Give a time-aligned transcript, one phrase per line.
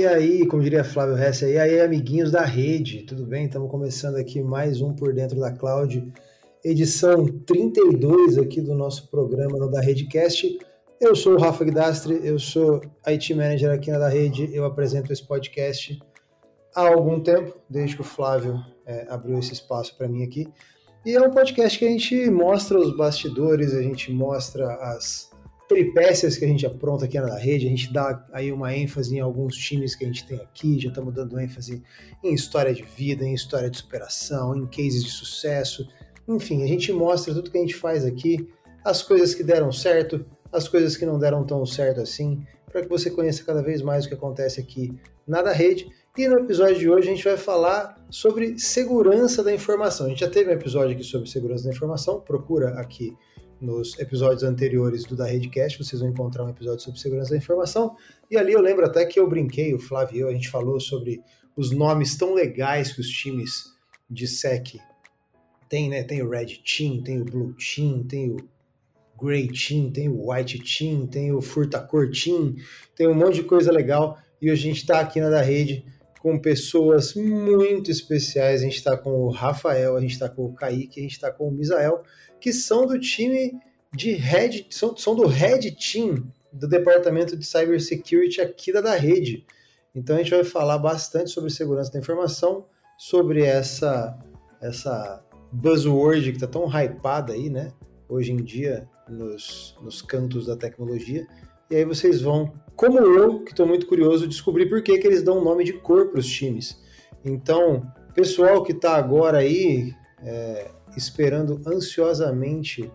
[0.00, 3.44] E aí, como diria Flávio Hess, e aí, amiguinhos da rede, tudo bem?
[3.44, 6.10] Estamos começando aqui mais um Por Dentro da Cloud,
[6.64, 10.58] edição 32 aqui do nosso programa da Redecast.
[10.98, 15.12] Eu sou o Rafa Guidastre, eu sou IT Manager aqui na da Rede, eu apresento
[15.12, 16.00] esse podcast
[16.74, 20.48] há algum tempo, desde que o Flávio é, abriu esse espaço para mim aqui.
[21.04, 25.29] E é um podcast que a gente mostra os bastidores, a gente mostra as
[25.70, 29.20] peripécias que a gente apronta aqui na rede, a gente dá aí uma ênfase em
[29.20, 31.80] alguns times que a gente tem aqui, já estamos dando ênfase
[32.24, 35.88] em história de vida, em história de superação, em cases de sucesso,
[36.26, 38.48] enfim, a gente mostra tudo que a gente faz aqui,
[38.84, 42.88] as coisas que deram certo, as coisas que não deram tão certo assim, para que
[42.88, 44.92] você conheça cada vez mais o que acontece aqui
[45.24, 45.88] na da rede.
[46.18, 50.06] E no episódio de hoje a gente vai falar sobre segurança da informação.
[50.06, 53.16] A gente já teve um episódio aqui sobre segurança da informação, procura aqui
[53.60, 57.96] nos episódios anteriores do da Redcast, vocês vão encontrar um episódio sobre segurança da informação.
[58.30, 61.22] E ali eu lembro até que eu brinquei, o Flávio a gente falou sobre
[61.56, 63.64] os nomes tão legais que os times
[64.08, 64.78] de SEC
[65.68, 66.02] têm, né?
[66.02, 68.36] Tem o Red Team, tem o Blue Team, tem o
[69.20, 72.56] Grey Team, tem o White Team, tem o Furtacor Team,
[72.96, 74.18] tem um monte de coisa legal.
[74.40, 75.84] E a gente está aqui na da rede
[76.20, 78.62] com pessoas muito especiais.
[78.62, 81.30] A gente está com o Rafael, a gente está com o Kaique, a gente está
[81.30, 82.02] com o Misael,
[82.40, 83.60] que são do time
[83.92, 89.46] de Red, são, são do Red Team do departamento de cybersecurity aqui da, da rede.
[89.94, 92.66] Então a gente vai falar bastante sobre segurança da informação,
[92.98, 94.18] sobre essa
[94.60, 97.72] essa buzzword que está tão hypada aí, né?
[98.08, 101.26] Hoje em dia nos, nos cantos da tecnologia.
[101.70, 105.22] E aí vocês vão, como eu, que estou muito curioso, descobrir por que, que eles
[105.22, 106.80] dão nome de cor para os times.
[107.24, 112.90] Então, pessoal que está agora aí é, esperando ansiosamente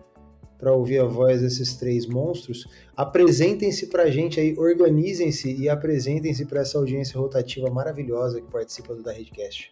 [0.58, 2.66] para ouvir a voz desses três monstros,
[2.96, 8.94] apresentem-se para a gente aí, organizem-se e apresentem-se para essa audiência rotativa maravilhosa que participa
[8.94, 9.70] do da Redcast.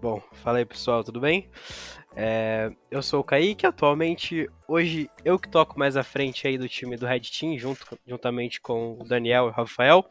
[0.00, 1.50] Bom, fala aí pessoal, tudo bem?
[2.16, 6.68] É, eu sou o Kaique, atualmente, hoje eu que toco mais à frente aí do
[6.68, 10.04] time do Red Team, junto, juntamente com o Daniel e o Rafael.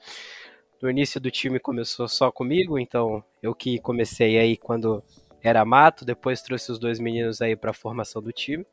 [0.81, 5.03] No início do time começou só comigo, então eu que comecei aí quando
[5.41, 8.65] era mato, depois trouxe os dois meninos aí para a formação do time.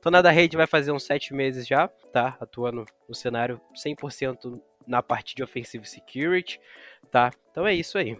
[0.00, 2.36] Tô na da rede vai fazer uns sete meses já, tá?
[2.40, 6.60] Atuando no cenário 100% na parte de offensive security,
[7.10, 7.30] tá?
[7.50, 8.18] Então é isso aí.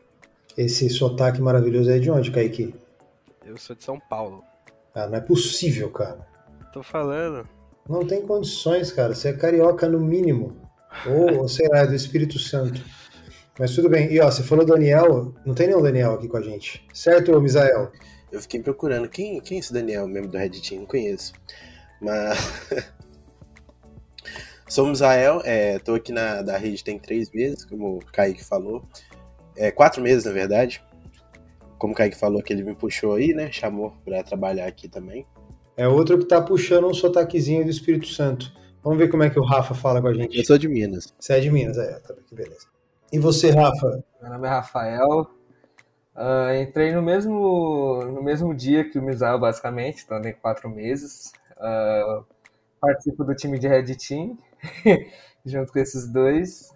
[0.56, 2.74] Esse sotaque maravilhoso é de onde, Kaique?
[3.44, 4.42] Eu sou de São Paulo.
[4.94, 6.26] Ah, não é possível, cara.
[6.72, 7.46] Tô falando.
[7.88, 9.14] Não tem condições, cara.
[9.14, 10.56] Você é carioca no mínimo.
[11.06, 12.82] Ou, ou sei lá, é do Espírito Santo.
[13.58, 14.12] Mas tudo bem.
[14.12, 16.86] E ó, você falou Daniel, não tem nenhum Daniel aqui com a gente.
[16.92, 17.92] Certo, Misael?
[18.32, 19.08] Eu fiquei procurando.
[19.08, 20.80] Quem, quem é esse Daniel mesmo do Red Team?
[20.80, 21.32] Não conheço.
[22.00, 22.38] Mas.
[24.66, 28.42] Sou o Misael, é, tô aqui na da rede tem três meses, como o Kaique
[28.42, 28.82] falou.
[29.56, 30.82] É, quatro meses, na verdade
[31.84, 33.52] como o Kaique falou, que ele me puxou aí, né?
[33.52, 35.26] Chamou para trabalhar aqui também.
[35.76, 38.50] É outro que tá puxando um sotaquezinho do Espírito Santo.
[38.82, 40.38] Vamos ver como é que o Rafa fala com a gente.
[40.38, 41.12] Eu sou de Minas.
[41.20, 42.66] Você é de Minas, é, tá que beleza.
[43.14, 44.02] E você, Rafa?
[44.20, 45.30] Meu nome é Rafael.
[46.16, 51.32] Uh, entrei no mesmo, no mesmo dia que o Misael, basicamente, então andei quatro meses.
[51.52, 52.24] Uh,
[52.80, 54.36] participo do time de Red Team,
[55.46, 56.72] junto com esses dois.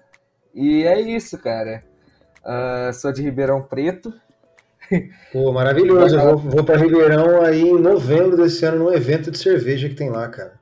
[0.54, 1.82] E é isso, cara.
[2.44, 4.14] Uh, sou de Ribeirão Preto,
[5.32, 6.16] Pô, maravilhoso.
[6.16, 9.96] Eu vou, vou para Ribeirão aí em novembro desse ano num evento de cerveja que
[9.96, 10.60] tem lá, cara.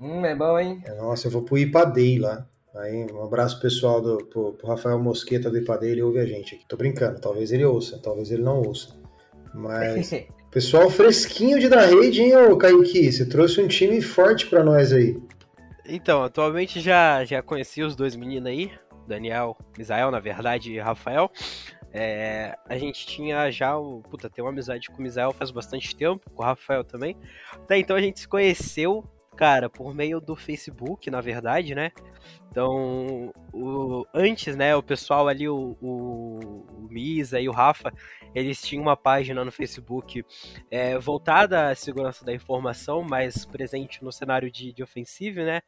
[0.00, 0.80] Hum, é bom, hein?
[0.86, 2.46] É, nossa, eu vou pro Ipadei lá.
[2.78, 6.54] Aí, um abraço pessoal do, pro, pro Rafael Mosqueta do Ipadei, ele ouve a gente
[6.54, 6.64] aqui.
[6.66, 8.96] Tô brincando, talvez ele ouça, talvez ele não ouça.
[9.52, 10.12] Mas,
[10.52, 13.10] pessoal fresquinho de da rede, hein, ô Kaique?
[13.10, 15.20] Você trouxe um time forte para nós aí.
[15.86, 18.70] Então, atualmente já, já conheci os dois meninos aí,
[19.08, 21.32] Daniel, Misael, na verdade, e Rafael.
[21.92, 24.02] É, a gente tinha já o.
[24.02, 27.16] Puta, tem uma amizade com o Misael faz bastante tempo, com o Rafael também.
[27.52, 29.02] Até então a gente se conheceu,
[29.38, 31.92] cara, por meio do Facebook, na verdade, né?
[32.50, 37.92] Então, o, antes, né, o pessoal ali, o, o, o Misa e o Rafa,
[38.34, 40.24] eles tinham uma página no Facebook
[40.68, 45.60] é, voltada à segurança da informação, mas presente no cenário de, de ofensivo, né?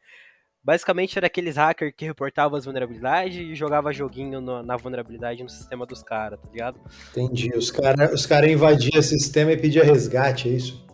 [0.61, 5.49] Basicamente era aqueles hackers que reportavam as vulnerabilidades e jogava joguinho no, na vulnerabilidade no
[5.49, 6.77] sistema dos caras, tá ligado?
[7.11, 7.49] Entendi.
[7.55, 10.90] Os caras os cara invadiam o sistema e pediam resgate, é isso?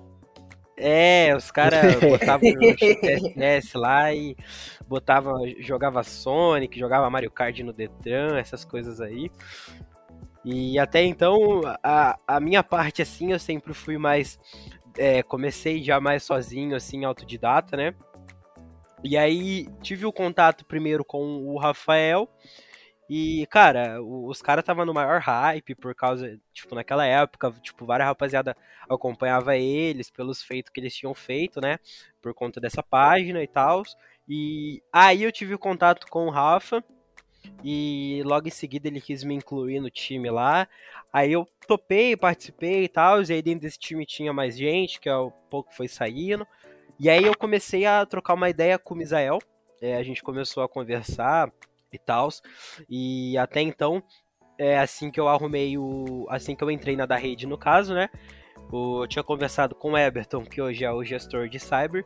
[0.78, 4.38] É, os caras botavam TSS lá e
[4.88, 9.32] botava, jogava Sonic, jogava Mario Kart no Detran, essas coisas aí.
[10.46, 14.40] E até então, a, a minha parte, assim, eu sempre fui mais.
[14.98, 17.94] É, comecei já mais sozinho, assim, autodidata, né?
[19.04, 22.30] E aí tive o contato primeiro com o Rafael
[23.10, 28.08] E, cara, os caras estavam no maior hype por causa, tipo, naquela época, tipo, várias
[28.08, 28.56] rapaziada
[28.90, 31.80] acompanhava eles pelos feitos que eles tinham feito, né?
[32.22, 33.84] Por conta dessa página e tal.
[34.28, 36.84] E aí eu tive contato com o Rafa.
[37.64, 40.68] E logo em seguida ele quis me incluir no time lá.
[41.14, 43.22] Aí eu topei, participei e tal.
[43.24, 46.46] E aí dentro desse time tinha mais gente, que é o pouco foi saindo.
[47.00, 49.40] E aí eu comecei a trocar uma ideia com o Misael.
[49.82, 51.52] É, a gente começou a conversar
[51.92, 52.30] e tal.
[52.90, 54.04] E até então,
[54.58, 56.26] é assim que eu arrumei o.
[56.30, 58.10] Assim que eu entrei na da rede, no caso, né?
[58.72, 62.04] Eu tinha conversado com o Everton, que hoje é o gestor de cyber,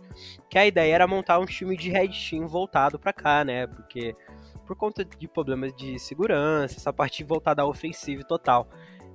[0.50, 3.66] que a ideia era montar um time de Red Team voltado para cá, né?
[3.66, 4.16] Porque
[4.68, 8.70] por conta de problemas de segurança, essa parte voltada à ofensiva total.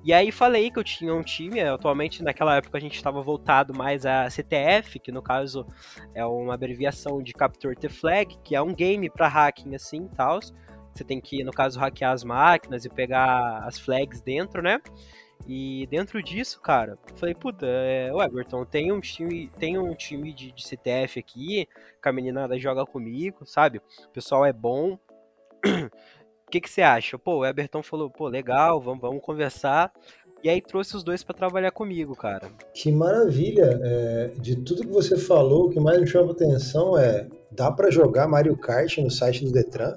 [0.07, 3.75] E aí falei que eu tinha um time, atualmente naquela época a gente estava voltado
[3.75, 5.67] mais a CTF, que no caso
[6.15, 10.15] é uma abreviação de Capture the Flag, que é um game para hacking assim e
[10.15, 10.39] tal.
[10.95, 14.81] Você tem que, no caso, hackear as máquinas e pegar as flags dentro, né?
[15.45, 20.33] E dentro disso, cara, falei, puta, é, o Everton, tem um time, tem um time
[20.33, 21.69] de, de CTF aqui,
[22.01, 23.79] que a meninada joga comigo, sabe?
[24.05, 24.97] O pessoal é bom.
[26.47, 27.19] O que, que você acha?
[27.19, 29.93] Pô, o Everton falou, pô, legal, vamos, vamos conversar.
[30.45, 32.49] E aí trouxe os dois para trabalhar comigo, cara.
[32.73, 33.81] Que maravilha!
[33.83, 37.91] É, de tudo que você falou, o que mais me chama atenção é: dá para
[37.91, 39.97] jogar Mario Kart no site do Detran?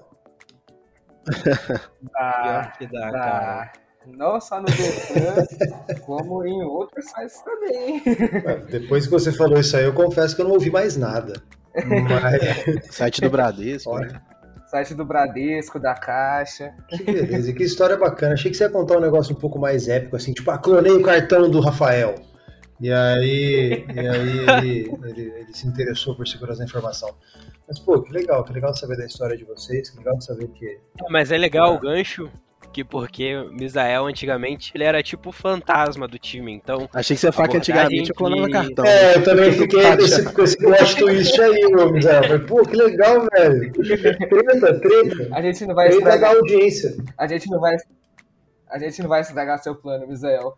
[2.11, 3.19] Dá, que dá, dá.
[3.19, 3.71] cara.
[4.07, 5.45] Não só no Detran,
[6.01, 8.01] como em outros sites também.
[8.71, 11.33] Depois que você falou isso aí, eu confesso que eu não ouvi mais nada.
[11.75, 12.95] Mas...
[12.95, 13.91] site do Bradesco.
[13.91, 14.07] Olha.
[14.13, 14.21] Né?
[14.69, 16.73] Site do Bradesco, da Caixa.
[16.87, 18.33] Que beleza, que história bacana.
[18.33, 20.91] Achei que você ia contar um negócio um pouco mais épico, assim, tipo, ah, clonei
[20.91, 22.13] o cartão do Rafael.
[22.79, 27.09] E aí, e aí ele, ele, ele, se interessou por segurança da informação.
[27.67, 30.47] Mas, pô, que legal, que legal saber da história de vocês, que legal de saber
[30.49, 30.79] que.
[31.09, 32.31] Mas é legal o gancho,
[32.69, 36.89] que porque Misael antigamente ele era tipo o fantasma do time, então.
[36.93, 38.85] Achei que você ia falar que antigamente eu clonava cartão.
[38.85, 42.23] É, eu também fiquei com esse, com esse plot twist aí, meu Misael.
[42.23, 43.71] Falei, pô, que legal, velho.
[43.73, 45.27] Treta, treta.
[45.31, 46.33] A gente não vai treta estragar.
[46.33, 46.95] da audiência.
[47.17, 47.75] A gente não vai
[48.69, 50.57] a gente não vai estragar seu plano, Misael.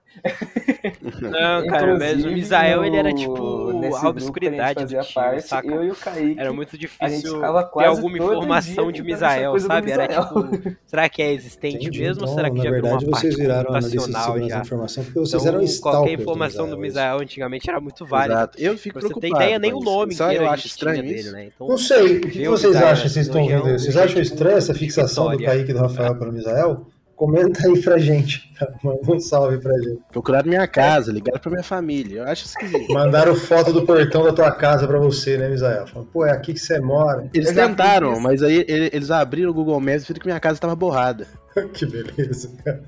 [1.22, 5.68] Não, cara, mas o Misael, ele era tipo a obscuridade do time, parte, saca?
[5.68, 9.92] Eu e o Kaique, era muito difícil ter alguma informação de Misael, sabe?
[9.92, 12.02] Era tipo, será que é existente Entendi.
[12.02, 14.62] mesmo então, ou será que já verdade, virou uma vocês viraram a já?
[14.62, 18.34] informação porque vocês então, eram Qualquer informação do Misael antigamente era muito válida.
[18.34, 18.58] Exato.
[18.60, 19.28] Eu fico pra preocupado.
[19.28, 21.46] Você tem ideia, nem o nome Só eu acho estranho dele, né?
[21.46, 23.80] Então, não sei, o que vocês acham, vocês estão ouvindo?
[23.80, 26.88] Vocês acham estranho essa fixação do Kaique e do Rafael pelo Misael?
[27.22, 28.52] Comenta aí pra gente.
[28.84, 30.02] Manda um salve pra gente.
[30.12, 32.22] Procuraram minha casa, ligaram pra minha família.
[32.22, 32.92] Eu acho esquisito.
[32.92, 35.86] Mandaram foto do portão da tua casa pra você, né, Misael?
[35.86, 37.30] Falaram, pô, é aqui que você mora.
[37.32, 40.76] Eles tentaram, mas aí eles abriram o Google Maps e viram que minha casa tava
[40.76, 41.28] borrada.
[41.74, 42.82] que beleza, cara.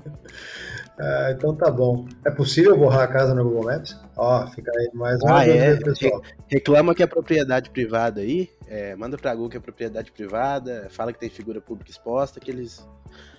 [0.98, 2.06] Ah, então tá bom.
[2.24, 3.98] É possível borrar a casa no Google Maps?
[4.16, 5.76] Ó, fica aí mais uma ah, é.
[5.76, 6.22] pessoal.
[6.46, 8.48] Reclama que é propriedade privada aí.
[8.68, 10.86] É, manda pra Google que é propriedade privada.
[10.90, 12.86] Fala que tem figura pública exposta, que eles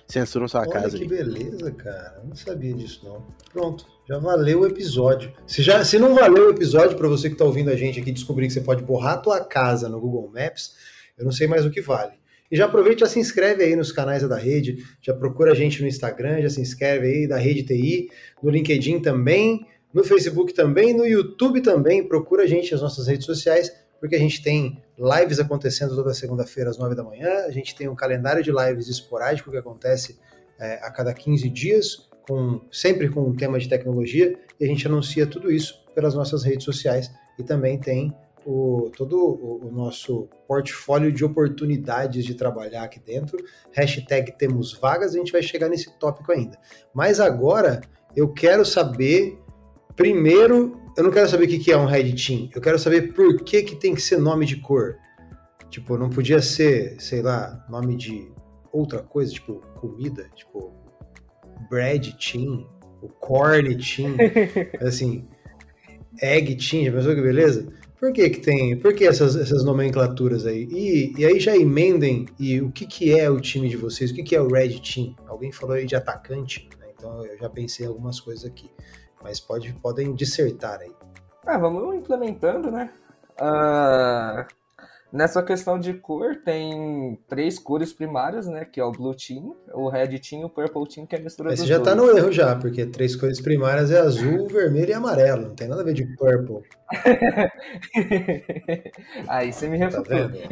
[0.06, 1.08] censuram sua Olha casa que aí.
[1.08, 2.20] beleza, cara.
[2.22, 3.24] Eu não sabia disso, não.
[3.52, 5.32] Pronto, já valeu o episódio.
[5.46, 8.12] Se, já, se não valeu o episódio, para você que está ouvindo a gente aqui
[8.12, 10.74] descobrir que você pode borrar a tua casa no Google Maps,
[11.18, 12.12] eu não sei mais o que vale.
[12.50, 15.54] E já aproveita e já se inscreve aí nos canais da rede, já procura a
[15.54, 18.08] gente no Instagram, já se inscreve aí da Rede TI,
[18.42, 23.26] no LinkedIn também, no Facebook também, no YouTube também, procura a gente nas nossas redes
[23.26, 27.74] sociais porque a gente tem lives acontecendo toda segunda-feira às 9 da manhã, a gente
[27.74, 30.18] tem um calendário de lives esporádico que acontece
[30.58, 34.86] é, a cada 15 dias, com, sempre com um tema de tecnologia, e a gente
[34.86, 38.14] anuncia tudo isso pelas nossas redes sociais e também tem
[38.46, 43.36] o, todo o, o, nosso portfólio de oportunidades de trabalhar aqui dentro.
[43.72, 46.56] Hashtag temos vagas, a gente vai chegar nesse tópico ainda.
[46.94, 47.80] Mas agora
[48.14, 49.36] eu quero saber,
[49.96, 52.48] primeiro, eu não quero saber o que é um Red Team.
[52.54, 54.96] Eu quero saber por que, que tem que ser nome de cor.
[55.68, 58.30] Tipo, não podia ser, sei lá, nome de
[58.72, 60.72] outra coisa, tipo comida, tipo
[61.68, 62.64] bread team,
[63.02, 64.16] o corn team,
[64.80, 65.26] assim,
[66.22, 67.66] egg team, já pensou que beleza?
[68.06, 70.68] Por que que tem, por que essas, essas nomenclaturas aí?
[70.70, 74.10] E, e aí já emendem, e o que que é o time de vocês?
[74.10, 75.14] O que que é o red team?
[75.26, 76.86] Alguém falou aí de atacante, né?
[76.94, 78.70] então eu já pensei algumas coisas aqui
[79.26, 80.92] mas pode, podem dissertar aí.
[81.44, 82.92] Ah, vamos implementando, né?
[83.40, 84.46] Uh,
[85.12, 88.64] nessa questão de cor, tem três cores primárias, né?
[88.64, 91.22] Que é o Blue Team, o Red Team e o Purple Team, que é a
[91.22, 91.88] mistura Mas dos você já dois.
[91.88, 95.48] tá no erro já, porque três cores primárias é azul, vermelho e amarelo.
[95.48, 96.62] Não tem nada a ver de purple.
[99.28, 100.28] aí você me tá refutou.
[100.28, 100.38] Tá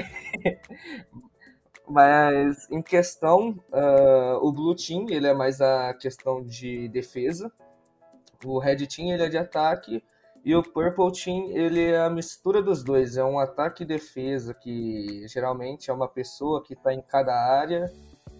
[1.87, 7.53] Mas em questão, uh, o Blue Team ele é mais a questão de defesa,
[8.43, 10.03] o Red Team ele é de ataque
[10.45, 14.53] e o Purple Team ele é a mistura dos dois, é um ataque e defesa
[14.53, 17.91] que geralmente é uma pessoa que está em cada área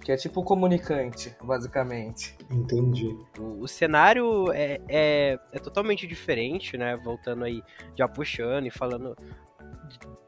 [0.05, 2.37] que é tipo comunicante, basicamente.
[2.51, 3.17] Entendi.
[3.39, 6.95] O, o cenário é, é, é, totalmente diferente, né?
[7.03, 7.63] Voltando aí,
[7.97, 9.17] já puxando e falando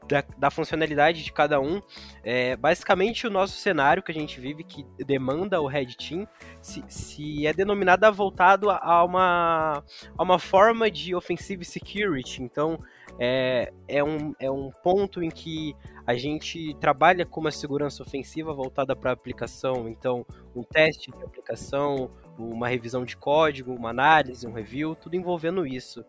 [0.07, 1.81] da, da, funcionalidade de cada um.
[2.23, 6.27] É, basicamente, o nosso cenário que a gente vive, que demanda o Red Team,
[6.61, 9.83] se, se é denominado voltado a uma,
[10.17, 12.41] a uma forma de offensive security.
[12.41, 12.79] Então,
[13.19, 18.53] é, é, um, é um ponto em que a gente trabalha com uma segurança ofensiva
[18.53, 19.89] voltada para a aplicação.
[19.89, 25.65] Então, um teste de aplicação, uma revisão de código, uma análise, um review, tudo envolvendo
[25.65, 26.05] isso.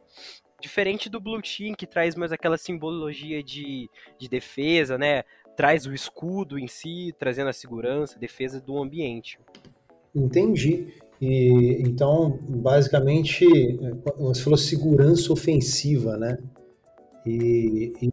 [0.61, 3.88] Diferente do Blue Team, que traz mais aquela simbologia de,
[4.19, 5.23] de defesa, né?
[5.57, 9.38] Traz o escudo em si, trazendo a segurança, defesa do ambiente.
[10.15, 10.88] Entendi.
[11.21, 13.45] E, então, basicamente,
[14.19, 16.38] você falou segurança ofensiva, né?
[17.27, 18.11] E, e,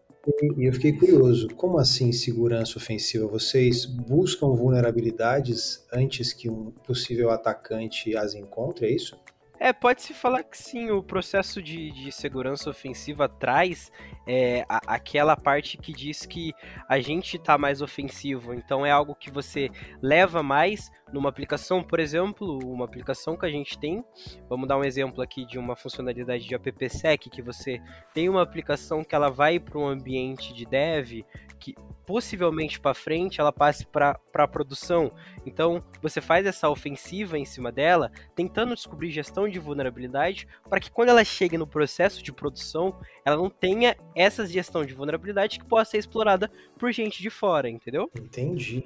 [0.57, 3.27] e, eu fiquei curioso, como assim segurança ofensiva?
[3.27, 9.17] Vocês buscam vulnerabilidades antes que um possível atacante as encontre, é isso?
[9.59, 13.91] É, pode-se falar que sim, o processo de, de segurança ofensiva traz
[14.27, 16.53] é, a, aquela parte que diz que
[16.89, 19.69] a gente está mais ofensivo, então é algo que você
[20.01, 24.03] leva mais numa aplicação, por exemplo, uma aplicação que a gente tem,
[24.49, 27.81] vamos dar um exemplo aqui de uma funcionalidade de appsec, que você
[28.13, 31.23] tem uma aplicação que ela vai para um ambiente de dev,
[31.65, 31.73] que
[32.05, 35.11] possivelmente para frente ela passe para a produção.
[35.43, 40.91] Então você faz essa ofensiva em cima dela, tentando descobrir gestão de vulnerabilidade, para que
[40.91, 42.95] quando ela chegue no processo de produção,
[43.25, 47.67] ela não tenha essa gestão de vulnerabilidade que possa ser explorada por gente de fora,
[47.67, 48.11] entendeu?
[48.15, 48.83] Entendi.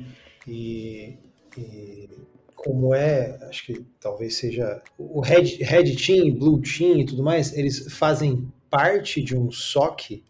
[0.47, 1.17] E,
[1.57, 2.09] e
[2.55, 7.51] como é, acho que talvez seja o Red, Red Team, Blue Team e tudo mais,
[7.57, 10.23] eles fazem parte de um SOC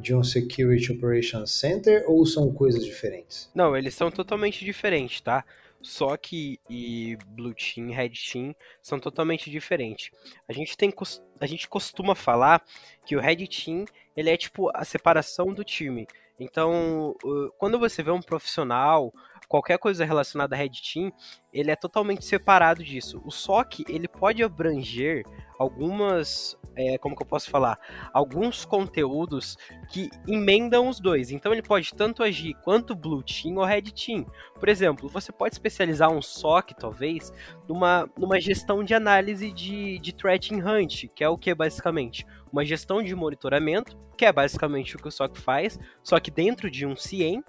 [0.00, 3.50] de um Security Operations Center ou são coisas diferentes?
[3.54, 5.44] Não, eles são totalmente diferentes, tá?
[5.82, 10.10] SOC e Blue Team, Red Team são totalmente diferentes.
[10.46, 10.92] A gente tem
[11.40, 12.62] a gente costuma falar
[13.06, 16.06] que o Red Team, ele é tipo a separação do time.
[16.38, 17.14] Então,
[17.58, 19.12] quando você vê um profissional,
[19.48, 21.12] qualquer coisa relacionada a Red Team,
[21.52, 23.20] ele é totalmente separado disso.
[23.24, 25.24] O SOC, ele pode abranger
[25.58, 27.78] algumas, é, como que eu posso falar,
[28.12, 29.56] alguns conteúdos
[29.90, 31.30] que emendam os dois.
[31.30, 34.26] Então ele pode tanto agir quanto Blue Team ou Red Team.
[34.58, 37.32] Por exemplo, você pode especializar um SOC, talvez,
[37.70, 42.26] numa, numa gestão de análise de, de threat hunt, que é o que basicamente?
[42.52, 46.68] Uma gestão de monitoramento, que é basicamente o que o SOC faz, só que dentro
[46.68, 47.44] de um CIEM.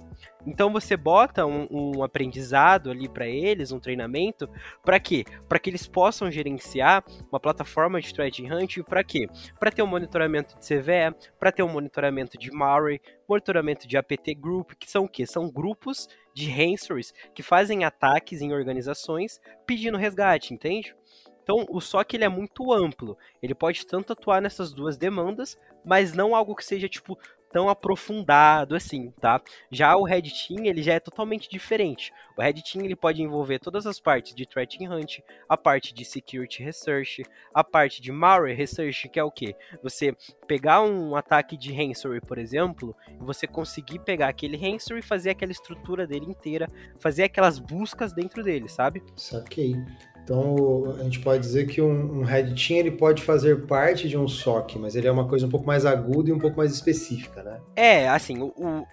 [0.45, 4.47] Então você bota um, um aprendizado ali para eles, um treinamento,
[4.85, 5.25] para quê?
[5.49, 9.27] Para que eles possam gerenciar uma plataforma de threat hunt, para quê?
[9.59, 14.35] Para ter um monitoramento de CVE, para ter um monitoramento de malware, monitoramento de APT
[14.35, 15.25] group, que são o quê?
[15.25, 20.95] São grupos de ransomwares que fazem ataques em organizações pedindo resgate, entende?
[21.43, 23.17] Então, o SOC ele é muito amplo.
[23.41, 27.17] Ele pode tanto atuar nessas duas demandas, mas não algo que seja tipo
[27.51, 29.41] tão aprofundado assim, tá?
[29.69, 32.13] Já o Red Team, ele já é totalmente diferente.
[32.37, 36.05] O Red Team, ele pode envolver todas as partes de Threat Hunt, a parte de
[36.05, 39.55] Security Research, a parte de Malware Research, que é o que?
[39.83, 40.15] Você
[40.47, 45.31] pegar um ataque de ransomware, por exemplo, e você conseguir pegar aquele ransomware e fazer
[45.31, 46.67] aquela estrutura dele inteira,
[46.99, 49.03] fazer aquelas buscas dentro dele, sabe?
[49.15, 49.75] Saquei.
[50.23, 54.17] Então, a gente pode dizer que um, um Red Team ele pode fazer parte de
[54.17, 56.71] um SOC, mas ele é uma coisa um pouco mais aguda e um pouco mais
[56.71, 57.59] específica, né?
[57.75, 58.87] É, assim, o, o,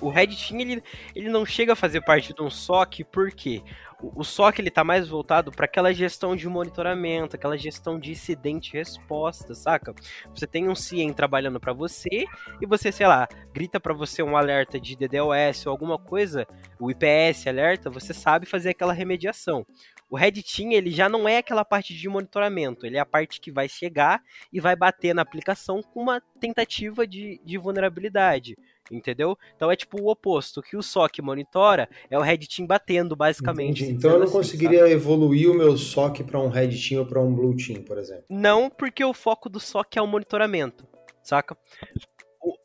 [0.00, 0.82] o Red Team ele,
[1.14, 3.62] ele não chega a fazer parte de um SOC porque
[4.02, 8.10] o, o SOC ele tá mais voltado para aquela gestão de monitoramento, aquela gestão de
[8.10, 9.94] incidente resposta, saca?
[10.34, 12.24] Você tem um CIEM trabalhando para você
[12.60, 16.46] e você, sei lá, grita para você um alerta de DDoS ou alguma coisa,
[16.80, 19.64] o IPS alerta, você sabe fazer aquela remediação.
[20.12, 23.40] O Red Team ele já não é aquela parte de monitoramento, ele é a parte
[23.40, 28.54] que vai chegar e vai bater na aplicação com uma tentativa de, de vulnerabilidade,
[28.90, 29.38] entendeu?
[29.56, 33.16] Então é tipo o oposto, o que o SOC monitora é o Red Team batendo,
[33.16, 33.84] basicamente.
[33.84, 34.92] Então eu não assim, conseguiria sabe?
[34.92, 38.26] evoluir o meu SOC para um Red Team ou para um Blue Team, por exemplo?
[38.28, 40.86] Não, porque o foco do SOC é o monitoramento,
[41.22, 41.56] saca?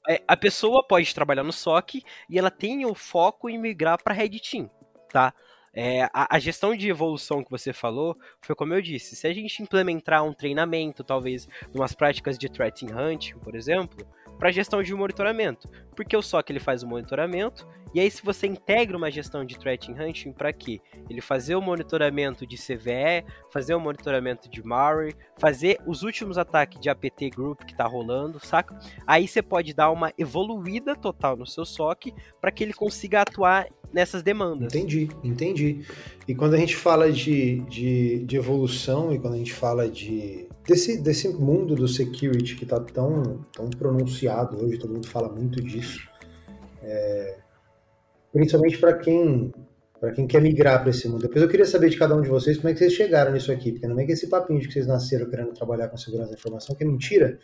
[0.10, 4.13] É, a pessoa pode trabalhar no SOC e ela tem o foco em migrar para
[4.13, 4.70] Red Team,
[5.10, 5.34] tá?
[5.79, 9.15] É, a, a, gestão de evolução que você falou foi como eu disse.
[9.15, 14.03] Se a gente implementar um treinamento, talvez, umas práticas de threat hunting, por exemplo,
[14.39, 15.69] para gestão de monitoramento.
[15.96, 19.57] Porque o SOC ele faz o monitoramento, e aí se você integra uma gestão de
[19.57, 20.81] threat hunting para quê?
[21.10, 26.79] Ele fazer o monitoramento de CVE, fazer o monitoramento de malware, fazer os últimos ataques
[26.79, 28.77] de APT group que tá rolando, saca?
[29.05, 33.67] Aí você pode dar uma evoluída total no seu SOC para que ele consiga atuar
[33.94, 34.74] nessas demandas.
[34.74, 35.86] Entendi, entendi.
[36.27, 40.48] E quando a gente fala de, de, de evolução e quando a gente fala de
[40.67, 45.62] desse, desse mundo do security que está tão, tão pronunciado hoje, todo mundo fala muito
[45.62, 46.08] disso,
[46.84, 47.38] é,
[48.32, 49.51] principalmente para quem
[50.00, 51.24] para quem quer migrar para esse mundo.
[51.24, 53.51] Depois eu queria saber de cada um de vocês como é que vocês chegaram nisso
[53.51, 56.29] aqui, porque não é que esse papinho de que vocês nasceram querendo trabalhar com segurança
[56.29, 57.39] da informação, que é mentira,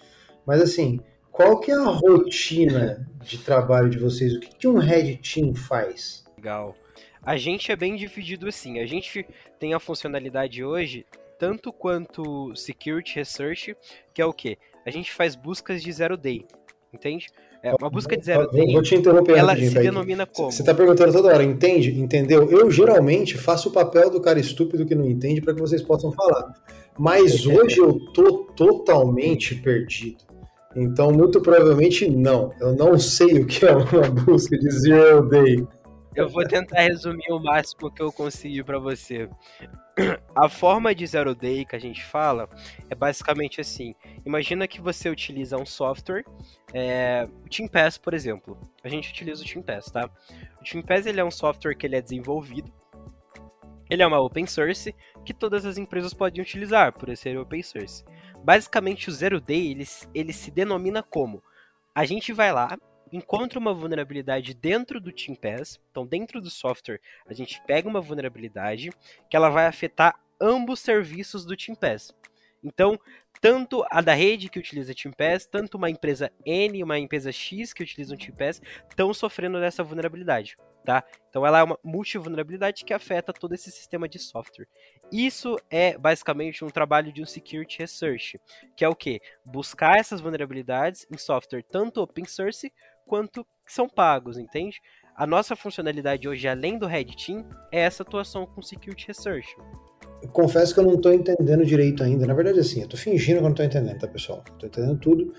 [0.46, 1.00] mas assim,
[1.32, 4.36] qual que é a rotina de trabalho de vocês?
[4.36, 6.23] O que, que um Red Team faz?
[6.44, 6.76] Legal.
[7.26, 8.80] A gente é bem dividido assim.
[8.80, 9.26] A gente
[9.58, 11.06] tem a funcionalidade hoje
[11.40, 13.78] tanto quanto Security Research,
[14.14, 14.58] que é o que?
[14.86, 16.46] A gente faz buscas de zero day,
[16.94, 17.28] entende?
[17.62, 18.74] É uma busca de zero day.
[18.74, 20.52] Vou te interromper Ela se denomina como?
[20.52, 21.98] Você está perguntando toda hora, entende?
[21.98, 22.50] Entendeu?
[22.52, 26.12] Eu geralmente faço o papel do cara estúpido que não entende para que vocês possam
[26.12, 26.54] falar.
[27.00, 30.26] Mas hoje eu tô totalmente perdido.
[30.76, 32.52] Então, muito provavelmente não.
[32.60, 35.66] Eu não sei o que é uma busca de zero day.
[36.16, 39.30] Eu vou tentar resumir o máximo que eu consigo para você.
[40.36, 42.50] A forma de zero day que a gente fala
[42.90, 43.96] é basicamente assim.
[44.26, 46.24] Imagina que você utiliza um software,
[46.74, 48.58] é, o TeamPass, por exemplo.
[48.84, 50.10] A gente utiliza o TeamPass, tá?
[50.60, 52.72] O TeamPass ele é um software que ele é desenvolvido.
[53.90, 58.04] Ele é uma open source que todas as empresas podem utilizar por ser open source.
[58.44, 61.44] Basicamente, o zero day ele, ele se denomina como
[61.96, 62.78] a gente vai lá,
[63.16, 68.90] encontra uma vulnerabilidade dentro do TeamPass, então dentro do software, a gente pega uma vulnerabilidade
[69.30, 72.14] que ela vai afetar ambos os serviços do TeamPass.
[72.64, 73.00] Então,
[73.42, 77.74] tanto a da rede que utiliza TeamPass, tanto uma empresa N e uma empresa X
[77.74, 80.56] que utilizam TeamPass estão sofrendo dessa vulnerabilidade,
[80.86, 81.04] tá?
[81.30, 84.68] Então ela é uma multivulnerabilidade que afeta todo esse sistema de software.
[85.12, 88.40] Isso é basicamente um trabalho de um security research,
[88.78, 89.20] que é o que?
[89.44, 92.72] Buscar essas vulnerabilidades em software tanto open source
[93.06, 94.82] quanto são pagos, entende?
[95.16, 99.56] A nossa funcionalidade hoje, além do Red Team, é essa atuação com Security Research.
[100.22, 102.26] Eu confesso que eu não estou entendendo direito ainda.
[102.26, 104.44] Na verdade, assim, eu estou fingindo que eu não estou entendendo, tá, pessoal?
[104.48, 105.34] Estou entendendo tudo,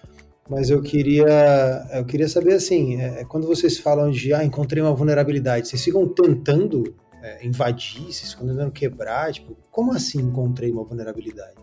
[0.49, 4.83] mas eu queria, eu queria saber, assim, é, é, quando vocês falam de, ah, encontrei
[4.83, 10.71] uma vulnerabilidade, vocês ficam tentando é, invadir, vocês ficam tentando quebrar, tipo, como assim encontrei
[10.71, 11.57] uma vulnerabilidade?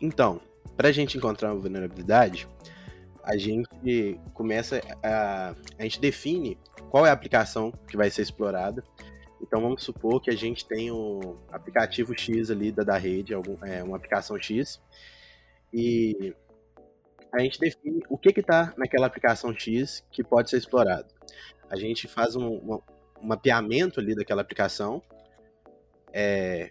[0.00, 0.40] Então,
[0.76, 2.48] para a gente encontrar uma vulnerabilidade,
[3.24, 5.54] a gente começa a.
[5.78, 6.58] A gente define
[6.90, 8.84] qual é a aplicação que vai ser explorada.
[9.40, 13.62] Então vamos supor que a gente tem o aplicativo X ali da, da rede, algum,
[13.64, 14.80] é, uma aplicação X,
[15.72, 16.34] e
[17.32, 21.12] a gente define o que está naquela aplicação X que pode ser explorado.
[21.68, 22.80] A gente faz um, um,
[23.20, 25.02] um mapeamento ali daquela aplicação,
[26.12, 26.70] é,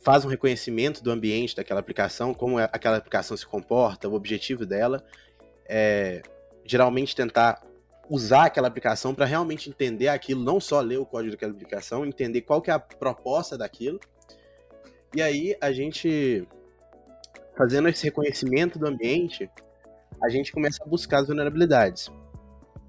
[0.00, 4.64] faz um reconhecimento do ambiente daquela aplicação, como é, aquela aplicação se comporta, o objetivo
[4.64, 5.04] dela,
[5.68, 6.22] é,
[6.64, 7.62] geralmente tentar
[8.08, 12.40] usar aquela aplicação para realmente entender aquilo, não só ler o código daquela aplicação, entender
[12.42, 14.00] qual que é a proposta daquilo.
[15.14, 16.46] E aí a gente
[17.56, 19.50] fazendo esse reconhecimento do ambiente,
[20.22, 22.08] a gente começa a buscar as vulnerabilidades.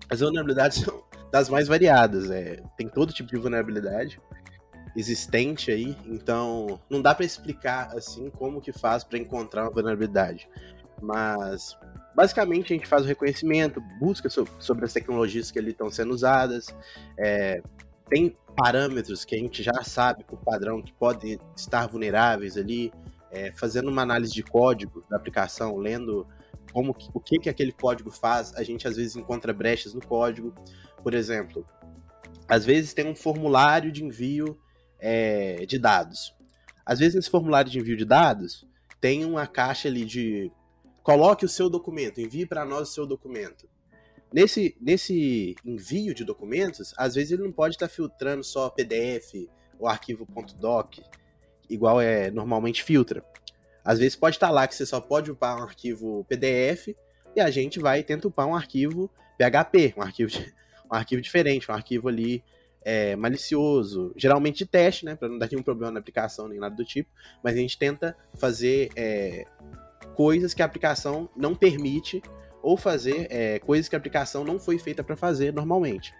[0.09, 4.19] As vulnerabilidades são das mais variadas, é, tem todo tipo de vulnerabilidade
[4.95, 10.49] existente aí, então não dá para explicar assim como que faz para encontrar uma vulnerabilidade.
[11.01, 11.77] Mas
[12.19, 16.67] basicamente a gente faz o reconhecimento, busca sobre as tecnologias que ali estão sendo usadas,
[17.17, 17.61] é,
[18.09, 22.91] tem parâmetros que a gente já sabe por padrão que podem estar vulneráveis ali,
[23.31, 26.27] é, fazendo uma análise de código da aplicação, lendo
[26.73, 30.53] como o que, que aquele código faz, a gente às vezes encontra brechas no código.
[31.01, 31.65] Por exemplo,
[32.49, 34.59] às vezes tem um formulário de envio
[34.99, 36.35] é, de dados.
[36.85, 38.67] Às vezes nesse formulário de envio de dados
[38.99, 40.51] tem uma caixa ali de
[41.09, 43.67] coloque o seu documento, envie para nós o seu documento.
[44.31, 49.49] Nesse, nesse envio de documentos, às vezes ele não pode estar tá filtrando só PDF
[49.79, 50.27] ou arquivo
[50.59, 50.99] .doc,
[51.67, 53.25] igual é normalmente filtra.
[53.83, 56.89] Às vezes pode estar tá lá que você só pode upar um arquivo PDF
[57.35, 60.31] e a gente vai tentar upar um arquivo PHP, um arquivo,
[60.91, 62.43] um arquivo diferente, um arquivo ali
[62.83, 66.75] é, malicioso, geralmente de teste, né, para não dar nenhum problema na aplicação nem nada
[66.75, 67.09] do tipo,
[67.43, 69.47] mas a gente tenta fazer é,
[70.19, 72.21] coisas que a aplicação não permite
[72.61, 76.13] ou fazer é, coisas que a aplicação não foi feita para fazer normalmente.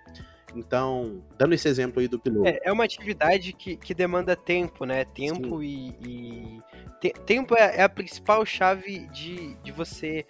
[0.56, 2.48] Então, dando esse exemplo aí do piloto.
[2.48, 5.04] É, é uma atividade que, que demanda tempo, né?
[5.04, 5.90] Tempo e.
[6.02, 6.62] e...
[7.02, 10.26] Te, tempo é, é, a principal chave de, de você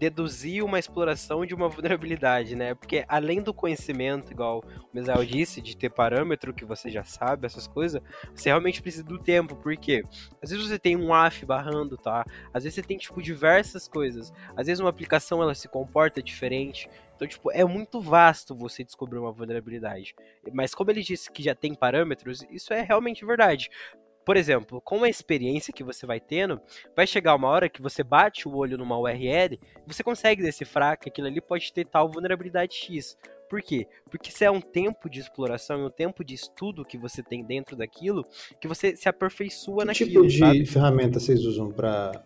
[0.00, 2.74] deduzir uma exploração de uma vulnerabilidade, né?
[2.74, 7.44] Porque além do conhecimento, igual o Misael disse, de ter parâmetro que você já sabe,
[7.44, 8.00] essas coisas,
[8.34, 10.02] você realmente precisa do tempo, porque
[10.42, 12.24] às vezes você tem um AF barrando, tá?
[12.54, 14.32] Às vezes você tem, tipo, diversas coisas.
[14.56, 16.88] Às vezes uma aplicação, ela se comporta diferente.
[17.14, 20.14] Então, tipo, é muito vasto você descobrir uma vulnerabilidade.
[20.50, 23.68] Mas como ele disse que já tem parâmetros, isso é realmente verdade
[24.30, 26.60] por exemplo, com a experiência que você vai tendo,
[26.94, 31.08] vai chegar uma hora que você bate o olho numa URL você consegue decifrar que
[31.08, 33.18] aquilo ali pode ter tal vulnerabilidade X.
[33.48, 33.88] Por quê?
[34.08, 37.42] Porque se é um tempo de exploração e um tempo de estudo que você tem
[37.42, 38.24] dentro daquilo,
[38.60, 40.08] que você se aperfeiçoa que naquilo.
[40.08, 40.64] Que tipo de sabe?
[40.64, 42.22] ferramenta vocês usam para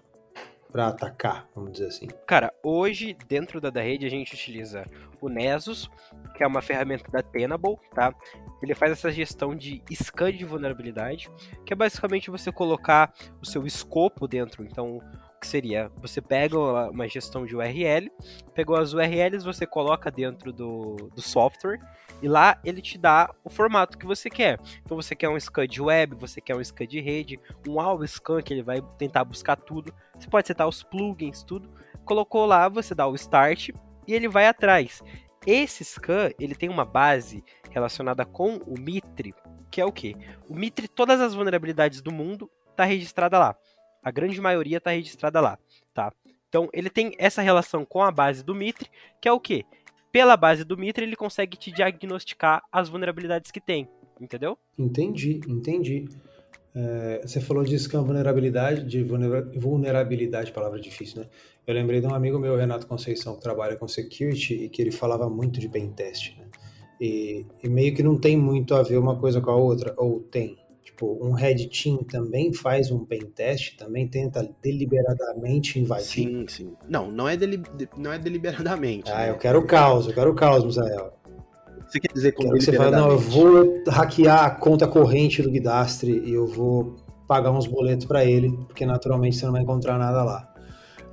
[0.75, 2.09] para atacar, vamos dizer assim?
[2.27, 4.85] Cara, hoje dentro da, da rede a gente utiliza
[5.21, 5.89] o Nessus,
[6.35, 8.13] que é uma ferramenta da Tenable, tá?
[8.61, 11.31] Ele faz essa gestão de scan de vulnerabilidade,
[11.65, 14.65] que é basicamente você colocar o seu escopo dentro.
[14.65, 15.93] Então, o que seria?
[15.99, 18.11] Você pega uma gestão de URL,
[18.53, 21.79] pegou as URLs, você coloca dentro do, do software
[22.23, 24.59] e lá ele te dá o formato que você quer.
[24.83, 28.03] Então você quer um scan de web, você quer um scan de rede, um all
[28.07, 29.95] scan que ele vai tentar buscar tudo.
[30.19, 31.71] Você pode setar os plugins, tudo.
[32.05, 33.71] Colocou lá, você dá o start
[34.07, 35.03] e ele vai atrás.
[35.47, 39.35] Esse scan, ele tem uma base relacionada com o Mitre,
[39.71, 40.17] que é o que?
[40.49, 43.57] O Mitre, todas as vulnerabilidades do mundo tá registrada lá.
[44.03, 45.59] A grande maioria tá registrada lá,
[45.93, 46.13] tá?
[46.49, 48.89] Então ele tem essa relação com a base do Mitre,
[49.21, 49.67] que é o que?
[50.15, 53.89] Pela base do Mitre, ele consegue te diagnosticar as vulnerabilidades que tem,
[54.21, 54.57] entendeu?
[54.79, 56.05] Entendi, entendi.
[56.73, 61.27] É, você falou de scan vulnerabilidade, de vulnerabilidade, palavra difícil, né?
[61.67, 64.93] Eu lembrei de um amigo meu, Renato Conceição, que trabalha com security e que ele
[64.93, 66.45] falava muito de pen test, né?
[67.01, 70.21] E, e meio que não tem muito a ver uma coisa com a outra, ou
[70.21, 70.57] tem.
[70.95, 76.05] Tipo, um Red Team também faz um pen test, também tenta deliberadamente invadir.
[76.05, 76.73] Sim, sim.
[76.89, 77.61] Não, não é, deli
[77.97, 79.11] não é deliberadamente.
[79.11, 79.31] Ah, né?
[79.31, 81.13] eu quero o caos, eu quero o caos, Misael.
[81.89, 86.23] Você quer dizer como você fala, não, eu vou hackear a conta corrente do Guidastre
[86.25, 86.95] e eu vou
[87.27, 90.54] pagar uns boletos para ele, porque naturalmente você não vai encontrar nada lá.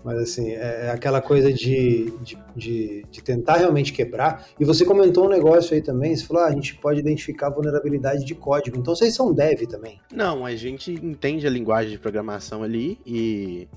[0.04, 4.48] Mas assim, é, é aquela coisa de, de, de, de, tentar realmente quebrar.
[4.60, 8.26] E você comentou um negócio aí também, você falou, ah, a gente pode identificar vulnerabilidade
[8.26, 8.78] de código.
[8.78, 10.00] Então vocês são dev também?
[10.12, 13.68] Não, a gente entende a linguagem de programação ali e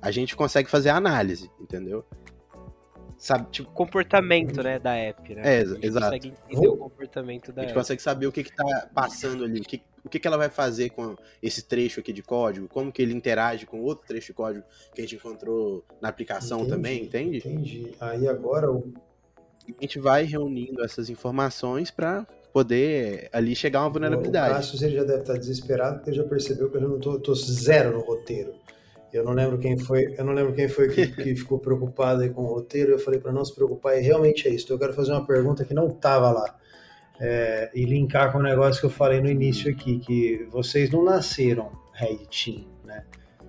[0.00, 2.04] a gente consegue fazer a análise, entendeu?
[3.18, 5.42] Sabe, tipo, comportamento, né, da app, né?
[5.44, 6.06] É, exato.
[6.06, 7.60] consegue entender o comportamento da app.
[7.60, 7.80] A gente app.
[7.80, 10.48] consegue saber o que que tá passando ali, o que, o que que ela vai
[10.48, 14.34] fazer com esse trecho aqui de código, como que ele interage com outro trecho de
[14.34, 14.64] código
[14.94, 17.38] que a gente encontrou na aplicação entendi, também, entende?
[17.38, 17.92] Entendi.
[18.00, 18.94] Aí agora o...
[19.68, 24.52] A gente vai reunindo essas informações para poder ali chegar a uma vulnerabilidade.
[24.52, 27.18] O Cassius ele já deve estar desesperado porque ele já percebeu que eu não tô,
[27.18, 28.54] tô zero no roteiro.
[29.12, 32.42] Eu não lembro quem foi, eu não lembro quem foi que, que ficou preocupado com
[32.44, 32.92] o roteiro.
[32.92, 34.72] Eu falei para não se preocupar, e realmente é isso.
[34.72, 36.56] Eu quero fazer uma pergunta que não estava lá.
[37.18, 41.02] É, e linkar com o negócio que eu falei no início aqui, que vocês não
[41.02, 43.04] nasceram Red Team, né?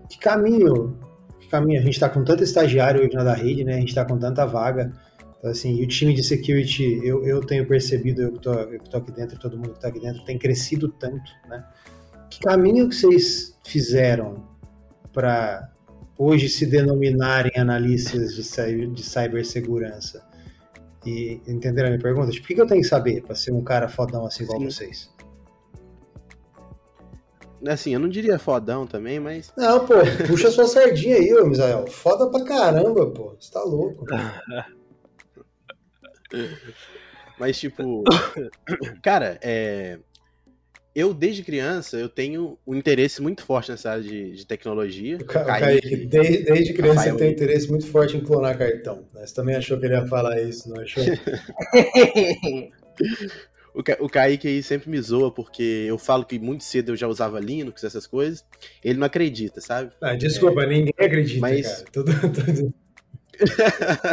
[0.10, 0.98] Que caminho,
[1.40, 3.76] que caminho, a gente está com tanto estagiário hoje na da rede, né?
[3.76, 4.94] A gente está com tanta vaga,
[5.38, 8.80] então, assim, e o time de security, eu, eu tenho percebido, eu que, tô, eu
[8.80, 11.64] que tô aqui dentro, todo mundo que está aqui dentro, tem crescido tanto, né?
[12.30, 14.44] Que caminho que vocês fizeram
[15.14, 15.72] para
[16.18, 20.27] hoje se denominarem analistas de, de cibersegurança?
[21.08, 22.30] E entenderam a minha pergunta?
[22.30, 24.66] Tipo, o que eu tenho que saber para ser um cara fodão assim igual Sim.
[24.66, 25.10] vocês?
[27.66, 29.54] Assim, eu não diria fodão também, mas.
[29.56, 29.94] Não, pô,
[30.28, 31.88] puxa sua sardinha aí, ô Misael.
[31.88, 33.34] Foda pra caramba, pô.
[33.40, 34.06] Você tá louco.
[37.40, 38.04] mas, tipo.
[39.02, 40.00] Cara, é
[40.98, 45.18] eu, desde criança, eu tenho um interesse muito forte nessa área de, de tecnologia.
[45.18, 49.06] O Kaique, desde, desde criança Rafael, tem um interesse muito forte em clonar cartão.
[49.14, 51.04] Você também achou que ele ia falar isso, não achou?
[53.76, 56.96] o, Ka o Kaique aí sempre me zoa, porque eu falo que muito cedo eu
[56.96, 58.44] já usava Linux, essas coisas.
[58.84, 59.92] Ele não acredita, sabe?
[60.02, 61.74] Ah, desculpa, é, ninguém acredita, mas...
[61.74, 61.86] cara.
[61.92, 62.74] Tudo, tudo...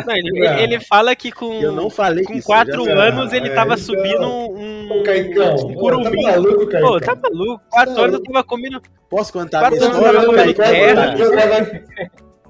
[0.06, 3.74] Não, ele, ele, fala que com, eu não falei com quatro anos ele é, tava
[3.74, 3.84] então...
[3.84, 6.22] subindo um, Caicão, um curumim.
[6.22, 6.90] Tá maluco, Caicão.
[6.90, 7.62] Pô, tá maluco.
[7.70, 8.82] Quatro tá anos eu tava comendo.
[9.08, 11.14] Posso contar quatro anos eu tava comendo terra.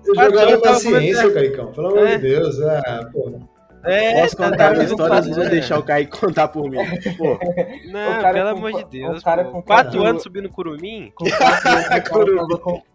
[0.06, 1.72] Eu jogava paciência, Caicão.
[1.72, 2.18] Pelo amor de é.
[2.18, 2.60] Deus.
[2.60, 3.40] Ah, pô.
[3.84, 6.78] É, Posso contar tá, minha história, vezes eu deixar o Kaique contar por mim.
[7.18, 7.38] Pô.
[7.92, 9.22] Não, pelo amor de Deus.
[9.52, 11.12] Com quatro anos subindo curumim?
[11.14, 12.82] Com quatro anos,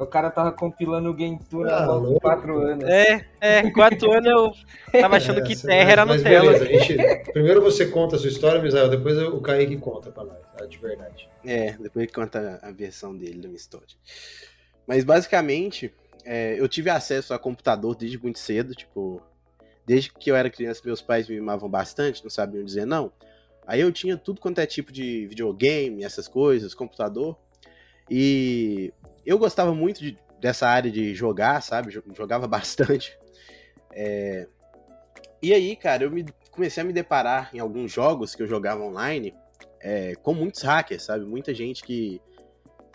[0.00, 2.84] o cara tava compilando o Game Tour ah, há quatro anos.
[2.84, 4.26] É, é, quatro anos
[4.92, 6.52] eu tava achando é, que terra era Nutella.
[6.52, 10.38] Beleza, gente, primeiro você conta a sua história, Misael, depois o Kaique conta pra nós,
[10.56, 10.64] tá?
[10.64, 11.28] de verdade.
[11.44, 13.86] É, depois ele conta a versão dele da minha história.
[14.86, 15.92] Mas basicamente,
[16.24, 19.22] é, eu tive acesso a computador desde muito cedo, tipo,
[19.86, 23.12] desde que eu era criança, meus pais me mimavam bastante, não sabiam dizer não.
[23.66, 27.36] Aí eu tinha tudo quanto é tipo de videogame, essas coisas, computador.
[28.10, 28.92] E
[29.30, 31.92] eu gostava muito de, dessa área de jogar, sabe?
[32.16, 33.16] Jogava bastante.
[33.92, 34.48] É...
[35.40, 38.82] E aí, cara, eu me, comecei a me deparar em alguns jogos que eu jogava
[38.82, 39.32] online
[39.80, 41.24] é, com muitos hackers, sabe?
[41.24, 42.20] Muita gente que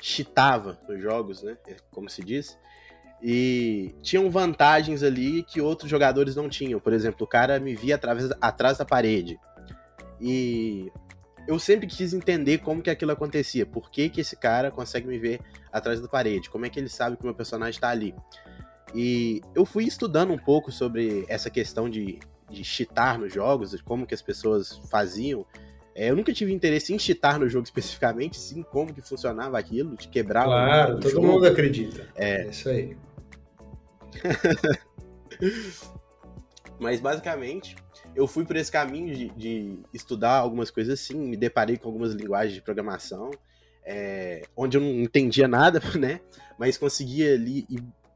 [0.01, 1.57] cheatava nos jogos, né?
[1.67, 2.57] É como se diz.
[3.23, 6.81] E tinham vantagens ali que outros jogadores não tinham.
[6.81, 9.39] Por exemplo, o cara me via através, atrás da parede.
[10.19, 10.91] E
[11.47, 13.65] eu sempre quis entender como que aquilo acontecia.
[13.65, 15.39] Por que, que esse cara consegue me ver
[15.71, 16.49] atrás da parede?
[16.49, 18.15] Como é que ele sabe que o meu personagem está ali?
[18.93, 23.83] E eu fui estudando um pouco sobre essa questão de, de cheatar nos jogos, de
[23.83, 25.45] como que as pessoas faziam.
[25.93, 29.95] É, eu nunca tive interesse em cheatar no jogo especificamente, sim como que funcionava aquilo,
[29.95, 31.27] de quebrar claro, todo jogo.
[31.27, 32.07] mundo acredita.
[32.15, 32.97] É, é isso aí.
[36.79, 37.75] Mas basicamente,
[38.15, 42.13] eu fui por esse caminho de, de, estudar algumas coisas assim, me deparei com algumas
[42.13, 43.31] linguagens de programação,
[43.83, 46.21] é, onde eu não entendia nada, né?
[46.57, 47.65] Mas conseguia ali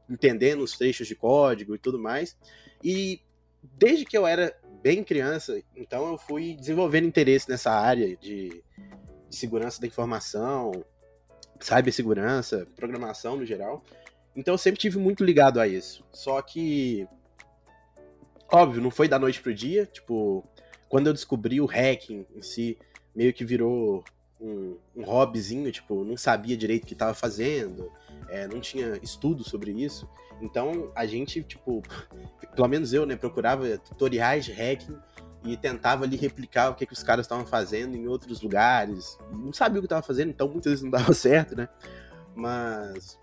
[0.08, 2.36] entendendo os trechos de código e tudo mais.
[2.82, 3.20] E
[3.62, 8.62] desde que eu era bem criança, então eu fui desenvolvendo interesse nessa área de,
[9.28, 10.84] de segurança da informação,
[11.60, 13.84] cibersegurança, programação no geral.
[14.34, 16.04] Então eu sempre tive muito ligado a isso.
[16.12, 17.06] Só que,
[18.52, 19.86] óbvio, não foi da noite pro dia.
[19.86, 20.44] Tipo,
[20.88, 22.78] quando eu descobri o hacking em si,
[23.14, 24.04] meio que virou
[24.40, 27.90] um, um hobbyzinho, tipo, não sabia direito o que estava fazendo,
[28.28, 30.08] é, não tinha estudo sobre isso.
[30.40, 31.82] Então a gente, tipo,
[32.54, 34.96] pelo menos eu, né, procurava tutoriais de hacking
[35.44, 39.18] e tentava ali replicar o que, que os caras estavam fazendo em outros lugares.
[39.30, 41.68] Não sabia o que estava fazendo, então muitas vezes não dava certo, né?
[42.34, 43.18] Mas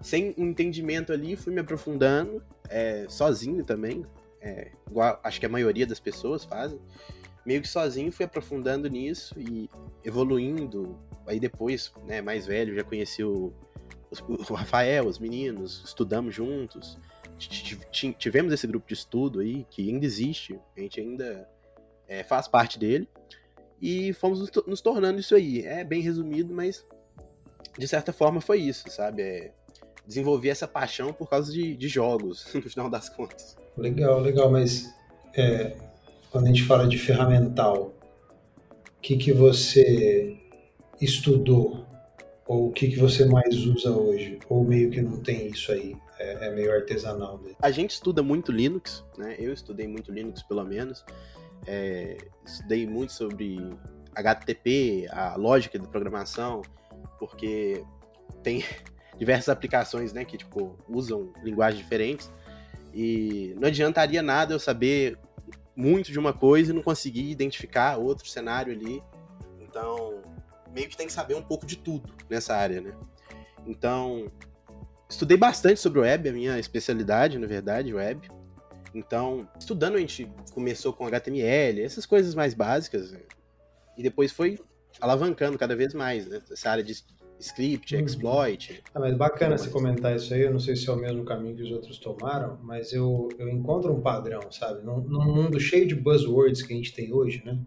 [0.00, 4.06] sem um entendimento ali, fui me aprofundando, é, sozinho também,
[4.40, 6.80] é, igual acho que a maioria das pessoas fazem.
[7.44, 9.68] Meio que sozinho fui aprofundando nisso e
[10.04, 10.98] evoluindo.
[11.26, 13.52] Aí depois, né, mais velho, já conheci o,
[14.28, 16.98] o Rafael, os meninos, estudamos juntos.
[18.18, 21.48] Tivemos esse grupo de estudo aí, que ainda existe, a gente ainda
[22.06, 23.08] é, faz parte dele.
[23.80, 25.64] E fomos nos tornando isso aí.
[25.64, 26.86] É bem resumido, mas
[27.78, 29.22] de certa forma foi isso, sabe?
[29.22, 29.52] É,
[30.06, 33.56] desenvolvi essa paixão por causa de, de jogos, no final das contas.
[33.76, 34.92] Legal, legal, mas
[35.34, 35.76] é,
[36.30, 37.94] quando a gente fala de ferramental,
[38.96, 40.36] o que, que você
[41.00, 41.86] estudou?
[42.46, 44.38] Ou o que, que você mais usa hoje?
[44.48, 45.96] Ou meio que não tem isso aí?
[46.18, 47.56] É, é meio artesanal mesmo?
[47.62, 49.36] A gente estuda muito Linux, né?
[49.38, 51.04] Eu estudei muito Linux, pelo menos.
[51.66, 53.58] É, estudei muito sobre
[54.14, 56.62] HTTP, a lógica de programação,
[57.18, 57.84] porque
[58.42, 58.64] tem
[59.20, 62.32] diversas aplicações, né, que tipo usam linguagens diferentes.
[62.92, 65.18] E não adiantaria nada eu saber
[65.76, 69.02] muito de uma coisa e não conseguir identificar outro cenário ali.
[69.60, 70.22] Então,
[70.74, 72.92] meio que tem que saber um pouco de tudo nessa área, né?
[73.66, 74.32] Então,
[75.08, 78.26] estudei bastante sobre web, a minha especialidade, na verdade, web.
[78.94, 83.20] Então, estudando a gente começou com HTML, essas coisas mais básicas, né?
[83.96, 84.58] e depois foi
[84.98, 86.40] alavancando cada vez mais, né?
[86.50, 87.04] Essa área de
[87.40, 88.04] script, uhum.
[88.04, 88.82] exploit.
[88.94, 91.56] Ah, mas bacana você comentar isso aí, eu não sei se é o mesmo caminho
[91.56, 94.84] que os outros tomaram, mas eu, eu encontro um padrão, sabe?
[94.84, 97.58] Num, num mundo cheio de buzzwords que a gente tem hoje, né?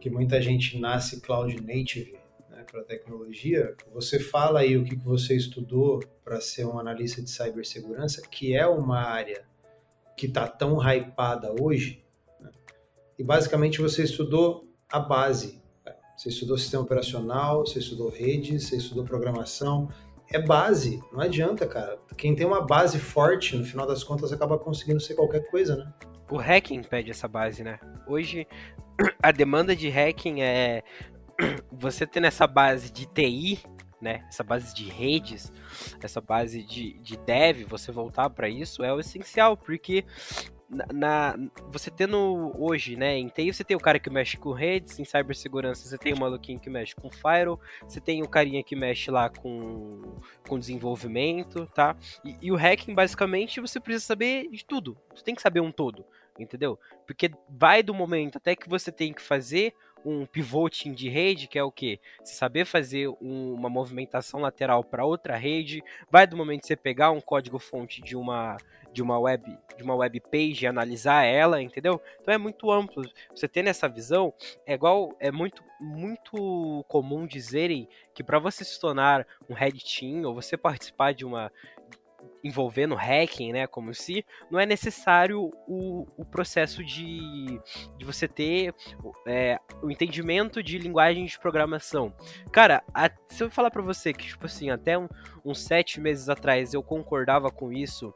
[0.00, 2.18] Que muita gente nasce cloud native
[2.50, 7.22] né, para tecnologia, você fala aí o que, que você estudou para ser um analista
[7.22, 9.44] de cibersegurança, que é uma área
[10.16, 12.04] que está tão hypada hoje,
[12.38, 12.50] né?
[13.18, 15.59] e basicamente você estudou a base,
[16.20, 19.88] você estudou sistema operacional, você estudou redes, você estudou programação.
[20.30, 21.98] É base, não adianta, cara.
[22.14, 25.90] Quem tem uma base forte, no final das contas, acaba conseguindo ser qualquer coisa, né?
[26.30, 27.80] O hacking pede essa base, né?
[28.06, 28.46] Hoje,
[29.22, 30.82] a demanda de hacking é
[31.72, 33.58] você tendo essa base de TI,
[33.98, 34.22] né?
[34.28, 35.50] Essa base de redes,
[36.02, 40.04] essa base de, de dev, você voltar para isso é o essencial, porque
[40.70, 44.52] na, na, você tendo hoje, né, em TI você tem o cara que mexe com
[44.52, 48.62] redes, em cibersegurança você tem o maluquinho que mexe com firewall, você tem o carinha
[48.62, 51.96] que mexe lá com, com desenvolvimento, tá?
[52.24, 54.96] E, e o hacking, basicamente, você precisa saber de tudo.
[55.14, 56.04] Você tem que saber um todo,
[56.38, 56.78] entendeu?
[57.04, 61.58] Porque vai do momento até que você tem que fazer um pivoting de rede, que
[61.58, 62.00] é o que?
[62.22, 66.76] Você saber fazer um, uma movimentação lateral para outra rede, vai do momento que você
[66.76, 68.56] pegar um código fonte de uma
[68.92, 72.00] de uma web de uma web page e analisar ela, entendeu?
[72.20, 73.04] Então é muito amplo.
[73.34, 74.34] Você tendo essa visão,
[74.66, 80.24] é igual é muito muito comum dizerem que para você se tornar um red team
[80.24, 81.50] ou você participar de uma
[82.42, 87.60] envolvendo hacking, né, como se, não é necessário o, o processo de,
[87.96, 88.74] de você ter
[89.26, 92.12] é, o entendimento de linguagem de programação.
[92.52, 94.94] Cara, a, se eu falar para você que, tipo assim, até
[95.44, 98.14] uns sete meses atrás eu concordava com isso,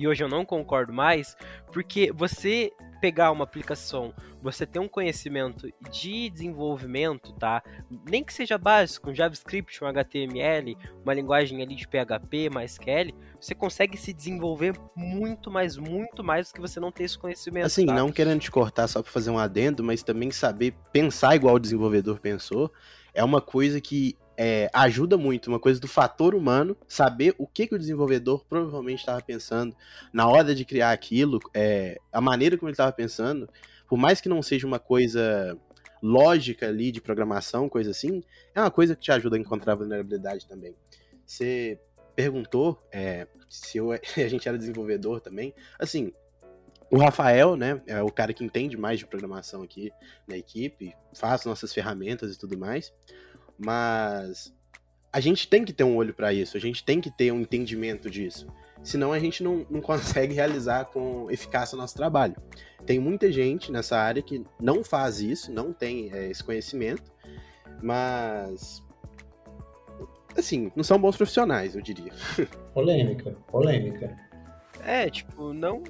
[0.00, 1.36] e hoje eu não concordo mais,
[1.70, 7.62] porque você pegar uma aplicação, você ter um conhecimento de desenvolvimento, tá?
[8.08, 13.54] Nem que seja básico, um JavaScript, um HTML, uma linguagem ali de PHP, MySQL, você
[13.54, 17.66] consegue se desenvolver muito mais, muito mais do que você não ter esse conhecimento.
[17.66, 17.92] Assim, tá?
[17.92, 21.60] não querendo te cortar só para fazer um adendo, mas também saber pensar igual o
[21.60, 22.72] desenvolvedor pensou,
[23.12, 27.66] é uma coisa que é, ajuda muito, uma coisa do fator humano, saber o que,
[27.66, 29.76] que o desenvolvedor provavelmente estava pensando
[30.14, 33.46] na hora de criar aquilo, é, a maneira como ele estava pensando,
[33.86, 35.58] por mais que não seja uma coisa
[36.02, 38.22] lógica ali de programação, coisa assim,
[38.54, 40.74] é uma coisa que te ajuda a encontrar vulnerabilidade também.
[41.26, 41.78] Você
[42.16, 46.14] perguntou é, se eu, a gente era desenvolvedor também, assim,
[46.90, 49.92] o Rafael, né, é o cara que entende mais de programação aqui
[50.26, 52.90] na equipe, faz nossas ferramentas e tudo mais.
[53.62, 54.52] Mas
[55.12, 57.40] a gente tem que ter um olho para isso, a gente tem que ter um
[57.40, 58.46] entendimento disso.
[58.82, 62.34] Senão a gente não, não consegue realizar com eficácia o nosso trabalho.
[62.86, 67.12] Tem muita gente nessa área que não faz isso, não tem é, esse conhecimento,
[67.82, 68.82] mas.
[70.36, 72.12] Assim, não são bons profissionais, eu diria.
[72.72, 74.16] Polêmica, polêmica.
[74.82, 75.82] É, tipo, não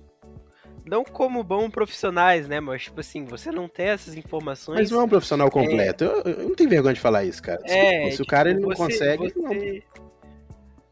[0.85, 2.61] não como bons profissionais, né?
[2.61, 4.79] Mas, tipo assim, você não tem essas informações.
[4.79, 6.05] Mas não é um profissional completo.
[6.05, 6.07] É...
[6.07, 7.61] Eu, eu, não tenho vergonha de falar isso, cara.
[7.64, 9.33] É, se, tipo, o cara ele não você, consegue.
[9.33, 9.40] Você...
[9.40, 10.11] Não.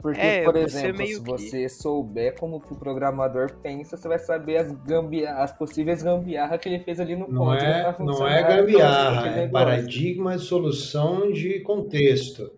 [0.00, 1.68] Porque, é, por exemplo, se você que...
[1.68, 6.68] souber como que o programador pensa, você vai saber as, gambiarra, as possíveis gambiarras que
[6.68, 7.66] ele fez ali no não código.
[7.68, 12.52] É, não é gambiarra, é paradigma de solução de contexto.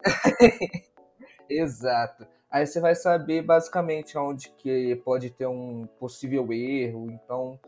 [1.50, 2.26] Exato.
[2.54, 7.10] Aí você vai saber basicamente onde que pode ter um possível erro.
[7.10, 7.58] Então,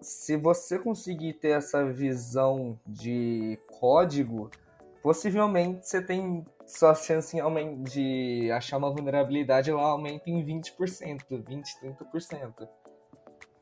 [0.00, 4.50] se você conseguir ter essa visão de código,
[5.00, 7.36] possivelmente você tem sua chance
[7.84, 12.68] de achar uma vulnerabilidade lá aumenta em 20%, 20, 30%.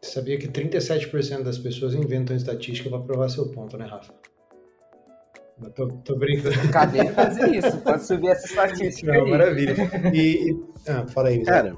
[0.01, 4.15] Você sabia que 37% das pessoas inventam estatística para provar seu ponto, né, Rafa?
[5.75, 6.57] Tô, tô brincando.
[6.73, 7.79] Cadê fazer isso?
[7.83, 9.13] Pode subir essa estatística.
[9.13, 9.31] Não, aí.
[9.31, 9.75] maravilha.
[10.15, 11.77] E, e, Ah, fala aí, Cara.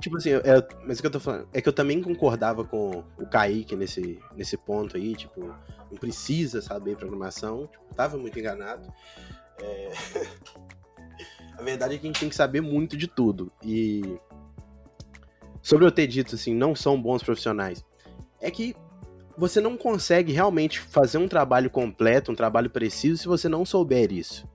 [0.00, 3.02] Tipo assim, é, mas o que eu tô falando é que eu também concordava com
[3.18, 5.40] o Kaique nesse, nesse ponto aí, tipo,
[5.90, 8.86] não precisa saber programação, tipo, tava muito enganado.
[9.60, 9.92] É...
[11.58, 13.50] a verdade é que a gente tem que saber muito de tudo.
[13.64, 14.18] E
[15.60, 17.84] sobre eu ter dito assim, não são bons profissionais,
[18.40, 18.76] é que
[19.36, 24.12] você não consegue realmente fazer um trabalho completo, um trabalho preciso, se você não souber
[24.12, 24.48] isso.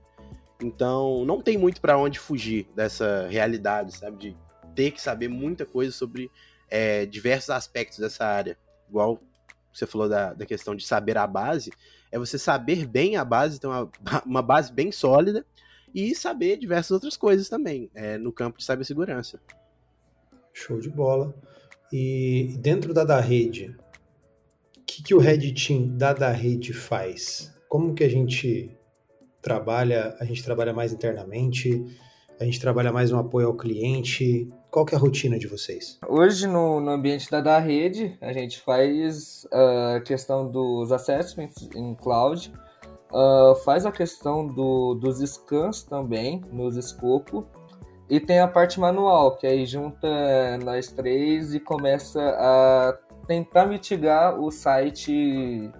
[0.60, 4.16] Então, não tem muito para onde fugir dessa realidade, sabe?
[4.16, 4.36] De
[4.74, 6.30] ter que saber muita coisa sobre
[6.68, 8.56] é, diversos aspectos dessa área.
[8.88, 9.20] Igual
[9.72, 11.72] você falou da, da questão de saber a base,
[12.10, 13.90] é você saber bem a base, ter uma,
[14.26, 15.44] uma base bem sólida
[15.94, 19.40] e saber diversas outras coisas também é, no campo de cibersegurança.
[20.52, 21.34] Show de bola.
[21.92, 23.76] E dentro da da rede,
[25.02, 27.52] que, que o Red Team da da rede faz?
[27.68, 28.70] Como que a gente
[29.40, 30.16] trabalha?
[30.20, 31.84] A gente trabalha mais internamente?
[32.40, 34.48] A gente trabalha mais um apoio ao cliente?
[34.70, 35.98] Qual que é a rotina de vocês?
[36.08, 41.68] Hoje, no, no ambiente da, da rede, a gente faz a uh, questão dos assessments
[41.76, 42.52] em cloud,
[43.12, 47.46] uh, faz a questão do, dos scans também, nos escopo,
[48.08, 50.08] e tem a parte manual, que aí junta
[50.64, 52.92] nós três e começa a
[53.26, 55.70] tentar mitigar o site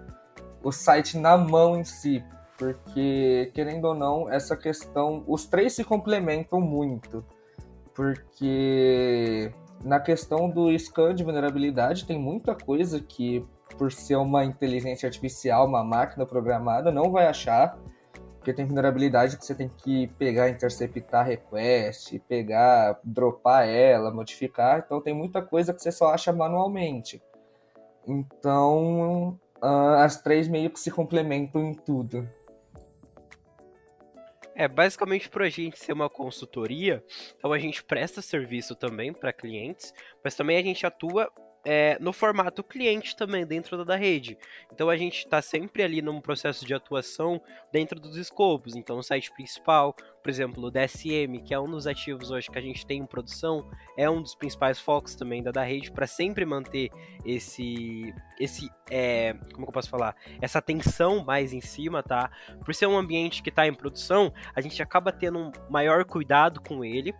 [0.63, 2.23] o site na mão em si,
[2.57, 7.23] porque querendo ou não, essa questão, os três se complementam muito,
[7.93, 9.51] porque
[9.83, 13.45] na questão do scan de vulnerabilidade tem muita coisa que
[13.77, 17.77] por ser uma inteligência artificial, uma máquina programada, não vai achar,
[18.37, 25.01] porque tem vulnerabilidade que você tem que pegar, interceptar request, pegar, dropar ela, modificar, então
[25.01, 27.21] tem muita coisa que você só acha manualmente.
[28.07, 32.29] Então, uh, as três meio que se complementam em tudo.
[34.55, 37.03] É, basicamente para a gente ser uma consultoria,
[37.35, 39.91] então a gente presta serviço também para clientes,
[40.23, 41.31] mas também a gente atua
[41.65, 44.37] é, no formato cliente também, dentro da rede.
[44.71, 47.41] Então a gente está sempre ali num processo de atuação
[47.71, 48.75] dentro dos escopos.
[48.75, 52.57] Então o site principal, por exemplo, o DSM, que é um dos ativos hoje que
[52.57, 56.07] a gente tem em produção, é um dos principais focos também da, da rede para
[56.07, 56.91] sempre manter
[57.25, 62.29] esse, esse é, como que eu posso falar, essa atenção mais em cima, tá?
[62.65, 66.61] Por ser um ambiente que está em produção, a gente acaba tendo um maior cuidado
[66.61, 67.13] com ele,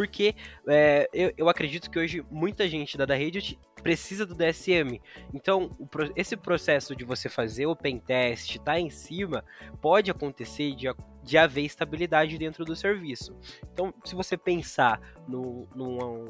[0.00, 0.34] Porque
[0.66, 4.98] é, eu, eu acredito que hoje muita gente da, da rede precisa do DSM.
[5.34, 5.76] Então,
[6.16, 9.44] esse processo de você fazer o pentest, tá em cima,
[9.78, 10.86] pode acontecer de,
[11.22, 13.36] de haver estabilidade dentro do serviço.
[13.74, 14.98] Então, se você pensar
[15.28, 16.24] no, numa,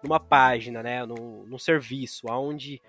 [0.00, 2.80] numa página, né, num, num serviço onde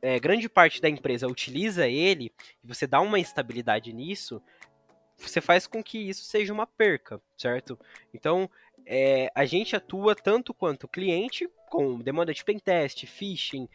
[0.00, 2.32] é, grande parte da empresa utiliza ele,
[2.62, 4.40] e você dá uma estabilidade nisso,
[5.16, 7.78] você faz com que isso seja uma perca, certo?
[8.12, 8.48] Então,
[8.86, 13.68] é, a gente atua tanto quanto cliente, com demanda de pentest, phishing,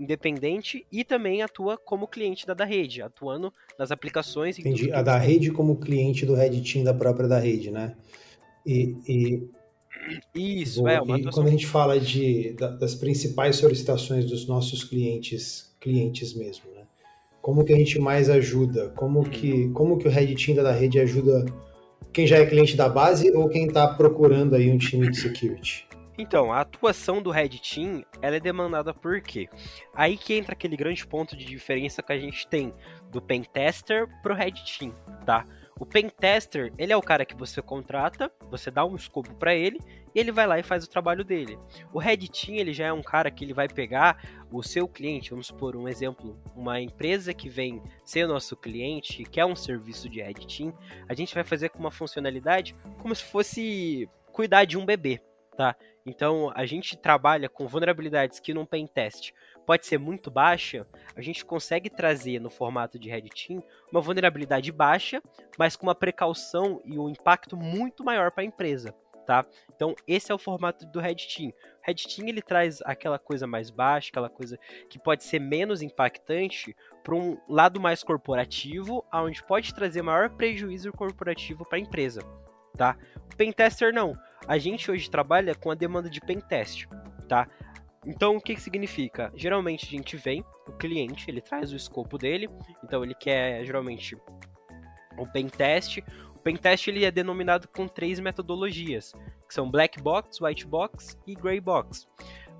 [0.00, 4.58] independente, e também atua como cliente da da rede, atuando nas aplicações.
[4.58, 4.92] Entendi.
[4.92, 7.94] A da rede como cliente do Red Team da própria da rede, né?
[8.66, 9.48] E, e
[10.34, 11.32] isso, é uma atuação...
[11.32, 16.75] quando a gente fala de, das principais solicitações dos nossos clientes, clientes mesmo?
[17.46, 18.88] Como que a gente mais ajuda?
[18.96, 19.24] Como uhum.
[19.24, 21.46] que, como que o Red Team da rede ajuda
[22.12, 25.86] quem já é cliente da base ou quem está procurando aí um time de security?
[26.18, 29.48] Então, a atuação do Red Team, ela é demandada por quê?
[29.94, 32.74] Aí que entra aquele grande ponto de diferença que a gente tem
[33.12, 34.92] do Pentester pro Red Team,
[35.24, 35.44] tá?
[35.78, 39.78] O pentester, ele é o cara que você contrata, você dá um escopo para ele
[40.14, 41.58] e ele vai lá e faz o trabalho dele.
[41.92, 45.30] O Red Team, ele já é um cara que ele vai pegar o seu cliente,
[45.30, 50.22] vamos supor um exemplo, uma empresa que vem ser nosso cliente, quer um serviço de
[50.46, 50.72] Team,
[51.08, 55.20] a gente vai fazer com uma funcionalidade como se fosse cuidar de um bebê,
[55.56, 55.74] tá?
[56.04, 59.32] Então, a gente trabalha com vulnerabilidades que num pentest
[59.66, 60.86] pode ser muito baixa,
[61.16, 65.20] a gente consegue trazer no formato de Red Team uma vulnerabilidade baixa,
[65.58, 68.94] mas com uma precaução e um impacto muito maior para a empresa.
[69.26, 69.44] Tá?
[69.74, 71.52] Então esse é o formato do Red Team.
[71.82, 74.56] Red Team ele traz aquela coisa mais baixa, aquela coisa
[74.88, 80.92] que pode ser menos impactante para um lado mais corporativo, aonde pode trazer maior prejuízo
[80.92, 82.20] corporativo para a empresa,
[82.76, 82.96] tá?
[83.36, 84.16] Pentester não.
[84.46, 86.86] A gente hoje trabalha com a demanda de pentest,
[87.28, 87.48] tá?
[88.06, 89.32] Então, o que, que significa?
[89.34, 92.48] Geralmente a gente vem, o cliente, ele traz o escopo dele,
[92.84, 94.16] então ele quer geralmente
[95.18, 95.98] o pentest.
[96.46, 99.12] O pentest ele é denominado com três metodologias,
[99.48, 102.06] que são black box, white box e gray box.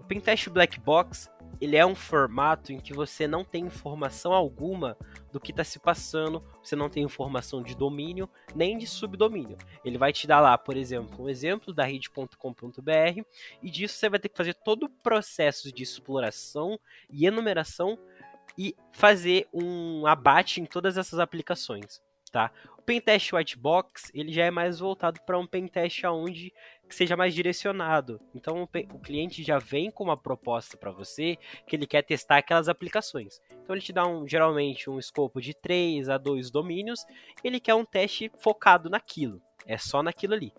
[0.01, 1.31] O pentest black box
[1.61, 4.97] ele é um formato em que você não tem informação alguma
[5.31, 9.57] do que está se passando, você não tem informação de domínio nem de subdomínio.
[9.85, 13.23] Ele vai te dar lá, por exemplo, um exemplo da rede.com.br
[13.63, 16.77] e disso você vai ter que fazer todo o processo de exploração
[17.09, 17.97] e enumeração
[18.59, 22.03] e fazer um abate em todas essas aplicações,
[22.37, 22.53] tá?
[22.77, 26.53] O pentest white box ele já é mais voltado para um pentest onde
[26.87, 28.21] que seja mais direcionado.
[28.35, 32.69] Então o, cliente já vem com uma proposta para você que ele quer testar aquelas
[32.69, 33.41] aplicações.
[33.63, 37.07] Então ele te dá um, geralmente um escopo de 3 a 2 domínios,
[37.43, 39.41] ele quer um teste focado naquilo.
[39.67, 40.53] É só naquilo ali.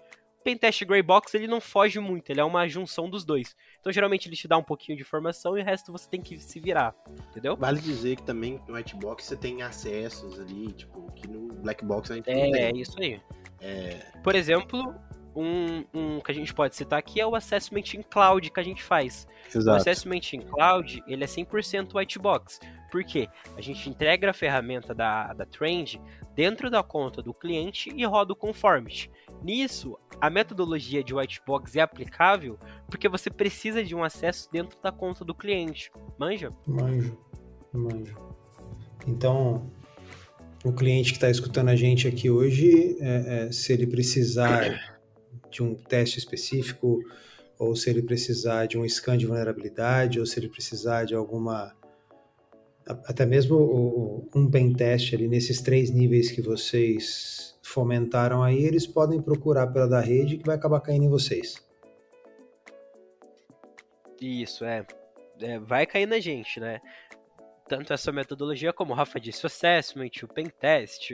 [0.48, 3.54] O Pentest Gray Box ele não foge muito, ele é uma junção dos dois.
[3.82, 6.40] Então geralmente ele te dá um pouquinho de informação e o resto você tem que
[6.40, 6.96] se virar,
[7.30, 7.58] entendeu?
[7.58, 11.84] Vale dizer que também no White Box você tem acessos ali, tipo, que no Black
[11.84, 12.64] Box a gente é, não tem.
[12.64, 13.20] É, isso aí.
[13.60, 14.00] É...
[14.24, 14.96] Por exemplo,
[15.36, 18.64] um, um, que a gente pode citar aqui é o Assessment in Cloud que a
[18.64, 19.28] gente faz.
[19.54, 19.70] Exato.
[19.70, 22.60] O Assessment in Cloud, ele é 100% white box.
[22.90, 23.28] Por quê?
[23.56, 26.00] A gente entrega a ferramenta da, da Trend
[26.34, 29.12] dentro da conta do cliente e roda o conformity.
[29.44, 32.58] Nisso, a metodologia de white box é aplicável
[32.90, 35.92] porque você precisa de um acesso dentro da conta do cliente.
[36.18, 36.52] Manja?
[36.66, 37.18] Manjo,
[37.72, 38.18] manjo.
[39.08, 39.72] Então,
[40.66, 45.00] o cliente que está escutando a gente aqui hoje, é, é, se ele precisar
[45.50, 47.00] de um teste específico,
[47.58, 51.76] ou se ele precisar de um scan de vulnerabilidade, ou se ele precisar de alguma.
[52.86, 59.22] Até mesmo um pen teste ali nesses três níveis que vocês fomentaram aí, eles podem
[59.22, 61.66] procurar pela da rede que vai acabar caindo em vocês.
[64.22, 64.86] Isso, é.
[65.42, 66.82] é vai cair na gente, né?
[67.68, 71.12] Tanto essa metodologia como o Rafa disse, o assessment, o pen test,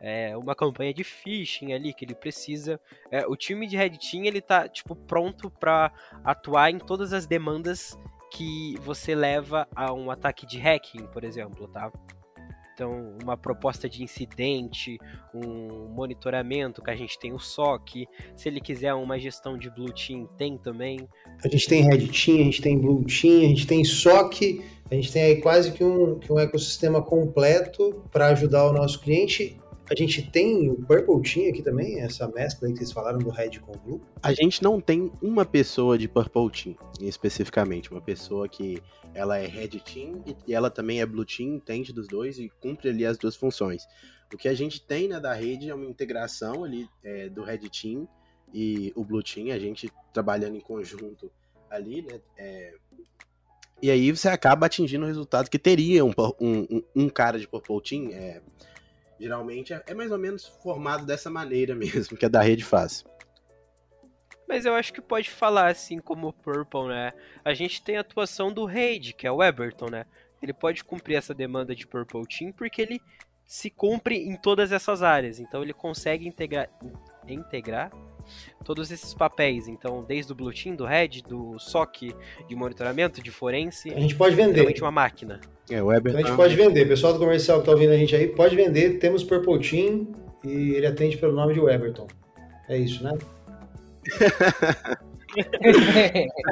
[0.00, 2.80] é, uma campanha de phishing ali que ele precisa.
[3.10, 5.92] É, o time de Red Team ele tá tipo pronto para
[6.24, 7.98] atuar em todas as demandas
[8.30, 11.90] que você leva a um ataque de hacking, por exemplo, tá?
[12.78, 15.00] Então, uma proposta de incidente,
[15.34, 18.06] um monitoramento, que a gente tem o SOC.
[18.36, 21.00] Se ele quiser uma gestão de Blue Team, tem também.
[21.44, 24.94] A gente tem Red Team, a gente tem Blue Team, a gente tem SOC, a
[24.94, 29.58] gente tem aí quase que um, que um ecossistema completo para ajudar o nosso cliente
[29.90, 33.30] a gente tem o Purple Team aqui também, essa mescla aí que vocês falaram do
[33.30, 34.00] Red com o Blue?
[34.22, 37.90] A gente não tem uma pessoa de Purple Team, especificamente.
[37.90, 38.82] Uma pessoa que
[39.14, 42.90] ela é Red Team e ela também é Blue Team, entende dos dois e cumpre
[42.90, 43.86] ali as duas funções.
[44.32, 47.68] O que a gente tem né, da rede é uma integração ali é, do Red
[47.70, 48.06] Team
[48.52, 51.30] e o Blue Team, a gente trabalhando em conjunto
[51.70, 52.20] ali, né?
[52.36, 52.74] É,
[53.80, 57.80] e aí você acaba atingindo o resultado que teria um, um, um cara de Purple
[57.80, 58.10] Team.
[58.12, 58.42] É,
[59.18, 63.04] geralmente é, é, mais ou menos formado dessa maneira mesmo, que a da rede faz.
[64.48, 67.12] Mas eu acho que pode falar assim como o Purple, né?
[67.44, 70.06] A gente tem a atuação do Raid, que é o Eberton, né?
[70.42, 73.02] Ele pode cumprir essa demanda de Purple Team porque ele
[73.44, 75.38] se cumpre em todas essas áreas.
[75.38, 76.70] Então ele consegue integrar,
[77.26, 77.90] integrar
[78.64, 79.68] todos esses papéis.
[79.68, 82.14] Então, desde o Blue Team, do Red, do SOC,
[82.48, 83.90] de monitoramento, de forense.
[83.92, 84.56] A gente pode vender.
[84.56, 85.40] Realmente uma máquina.
[85.70, 86.86] É, o Então a gente pode vender.
[86.86, 88.98] Pessoal do comercial que tá ouvindo a gente aí, pode vender.
[88.98, 90.08] Temos Purple Team
[90.44, 92.06] e ele atende pelo nome de Weberton.
[92.68, 93.16] É isso, né?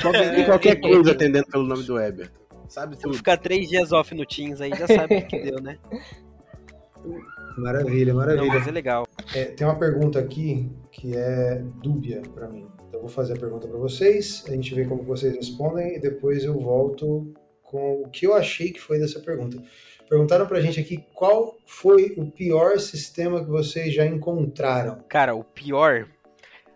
[0.02, 2.30] qualquer, qualquer coisa atendendo pelo nome do Weber.
[2.68, 3.12] Sabe tudo.
[3.12, 5.78] Se ficar três dias off no Teams aí, já sabe o que deu, né?
[7.56, 8.46] Maravilha, maravilha.
[8.46, 9.06] Não, mas é legal.
[9.34, 12.66] É, tem uma pergunta aqui que é dúbia para mim.
[12.76, 16.00] Então eu vou fazer a pergunta para vocês, a gente vê como vocês respondem e
[16.00, 17.32] depois eu volto
[17.62, 19.62] com o que eu achei que foi dessa pergunta.
[20.08, 25.02] Perguntaram pra gente aqui qual foi o pior sistema que vocês já encontraram.
[25.08, 26.08] Cara, o pior,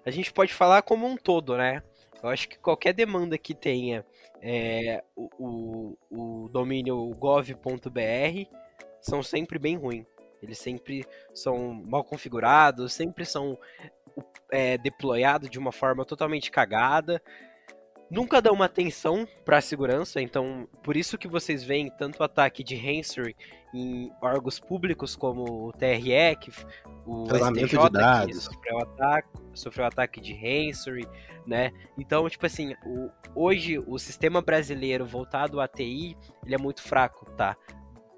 [0.04, 1.82] a gente pode falar como um todo, né?
[2.22, 4.04] Eu acho que qualquer demanda que tenha
[4.42, 8.50] é, o, o, o domínio gov.br
[9.00, 10.04] são sempre bem ruins.
[10.42, 13.58] Eles sempre são mal configurados, sempre são
[14.50, 17.22] é, deployados de uma forma totalmente cagada.
[18.10, 22.64] Nunca dão uma atenção para a segurança, então por isso que vocês veem tanto ataque
[22.64, 23.36] de ransomware
[23.72, 26.50] em órgãos públicos como o TRE, que
[27.06, 28.48] o STJ de dados.
[28.48, 31.08] que sofreu ataque, sofreu ataque de ransomware,
[31.46, 31.70] né?
[31.96, 37.30] Então, tipo assim, o, hoje o sistema brasileiro voltado à TI, ele é muito fraco,
[37.36, 37.56] tá?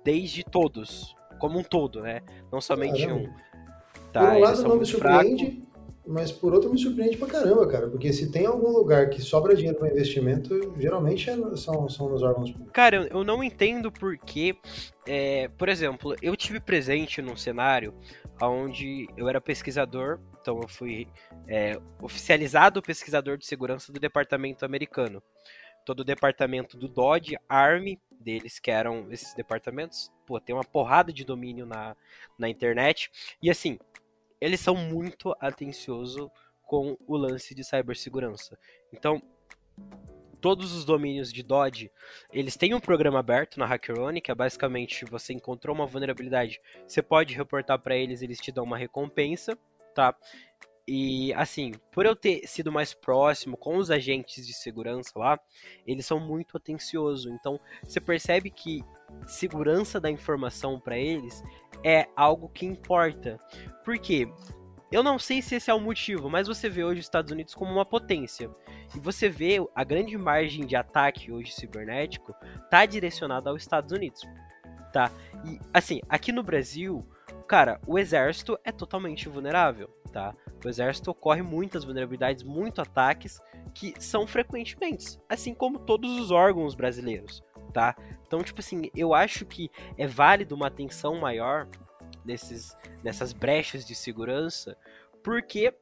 [0.03, 2.23] Desde todos, como um todo, né?
[2.53, 3.29] Não somente Caramba.
[3.29, 4.13] um.
[4.13, 5.63] Tá, por um lado não me surpreende, fraco.
[6.07, 7.89] mas por outro me surpreende pra caramba, cara.
[7.89, 12.23] Porque se tem algum lugar que sobra dinheiro para investimento, geralmente é, são, são nos
[12.23, 12.73] órgãos públicos.
[12.73, 14.57] Cara, eu não entendo porque,
[15.05, 17.93] é, por exemplo, eu tive presente num cenário
[18.41, 21.09] onde eu era pesquisador, então eu fui
[21.49, 25.21] é, oficializado pesquisador de segurança do departamento americano.
[25.85, 30.11] Todo o departamento do DOD, ARM, deles, que eram esses departamentos.
[30.25, 31.97] Pô, tem uma porrada de domínio na,
[32.39, 33.11] na internet.
[33.43, 33.79] E assim,
[34.41, 36.29] eles são muito atenciosos
[36.63, 38.59] com o lance de cibersegurança.
[38.93, 39.23] Então,
[40.41, 41.91] todos os domínios de Dodge,
[42.33, 47.01] eles têm um programa aberto na HackerOne, que é basicamente você encontrou uma vulnerabilidade, você
[47.01, 49.57] pode reportar para eles, eles te dão uma recompensa,
[49.95, 50.15] tá?
[50.87, 55.39] E assim, por eu ter sido mais próximo com os agentes de segurança lá,
[55.87, 57.33] eles são muito atenciosos.
[57.33, 58.85] Então, você percebe que
[59.27, 61.43] segurança da informação para eles
[61.85, 63.39] é algo que importa.
[63.85, 64.29] Por quê?
[64.91, 67.55] Eu não sei se esse é o motivo, mas você vê hoje os Estados Unidos
[67.55, 68.51] como uma potência.
[68.95, 72.35] E você vê a grande margem de ataque hoje cibernético
[72.69, 74.21] tá direcionada aos Estados Unidos,
[74.93, 75.11] tá?
[75.47, 77.07] E assim, aqui no Brasil,
[77.53, 80.35] cara, o exército é totalmente vulnerável, tá?
[80.65, 83.39] O exército ocorre muitas vulnerabilidades, muitos ataques
[83.75, 87.95] que são frequentemente, assim como todos os órgãos brasileiros, tá?
[88.27, 91.69] Então, tipo assim, eu acho que é válido uma atenção maior
[92.25, 92.75] nesses,
[93.05, 94.75] nessas brechas de segurança,
[95.23, 95.75] porque,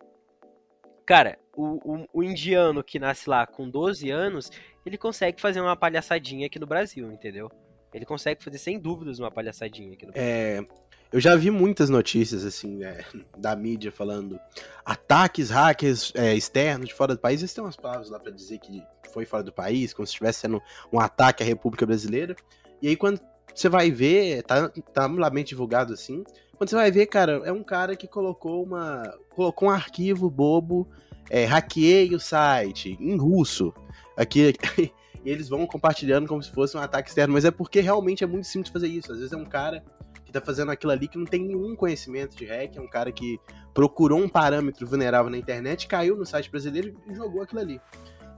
[1.07, 4.51] cara, o, o, o, indiano que nasce lá com 12 anos,
[4.85, 7.49] ele consegue fazer uma palhaçadinha aqui no Brasil, entendeu?
[7.95, 10.29] Ele consegue fazer sem dúvidas uma palhaçadinha aqui no Brasil.
[10.29, 10.67] É,
[11.13, 13.05] eu já vi muitas notícias, assim, é,
[13.37, 14.39] da mídia falando
[14.85, 17.41] ataques, hackers é, externos de fora do país.
[17.41, 18.83] Eles têm umas palavras lá para dizer que
[19.13, 22.37] foi fora do país, como se estivesse sendo um ataque à República Brasileira.
[22.81, 23.21] E aí, quando
[23.53, 26.23] você vai ver, tá, tá amplamente divulgado assim.
[26.57, 29.03] Quando você vai ver, cara, é um cara que colocou uma.
[29.31, 30.89] colocou um arquivo bobo,
[31.29, 33.75] é, hackeei o site em russo.
[34.17, 34.55] Aqui.
[34.79, 38.27] e eles vão compartilhando como se fosse um ataque externo, mas é porque realmente é
[38.27, 39.11] muito simples fazer isso.
[39.11, 39.83] Às vezes é um cara
[40.31, 43.11] que tá fazendo aquilo ali que não tem nenhum conhecimento de hack, é um cara
[43.11, 43.39] que
[43.75, 47.81] procurou um parâmetro vulnerável na internet, caiu no site brasileiro e jogou aquilo ali.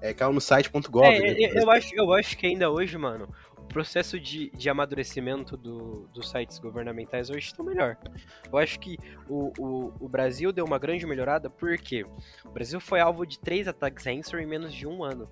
[0.00, 1.04] É, caiu no site.gov.
[1.04, 1.36] É, né?
[1.38, 6.30] eu, acho, eu acho que ainda hoje, mano, o processo de, de amadurecimento do, dos
[6.30, 7.96] sites governamentais hoje está melhor.
[8.50, 12.04] Eu acho que o, o, o, Brasil deu uma grande melhorada porque
[12.44, 15.30] o Brasil foi alvo de três ataques ransomware em menos de um ano.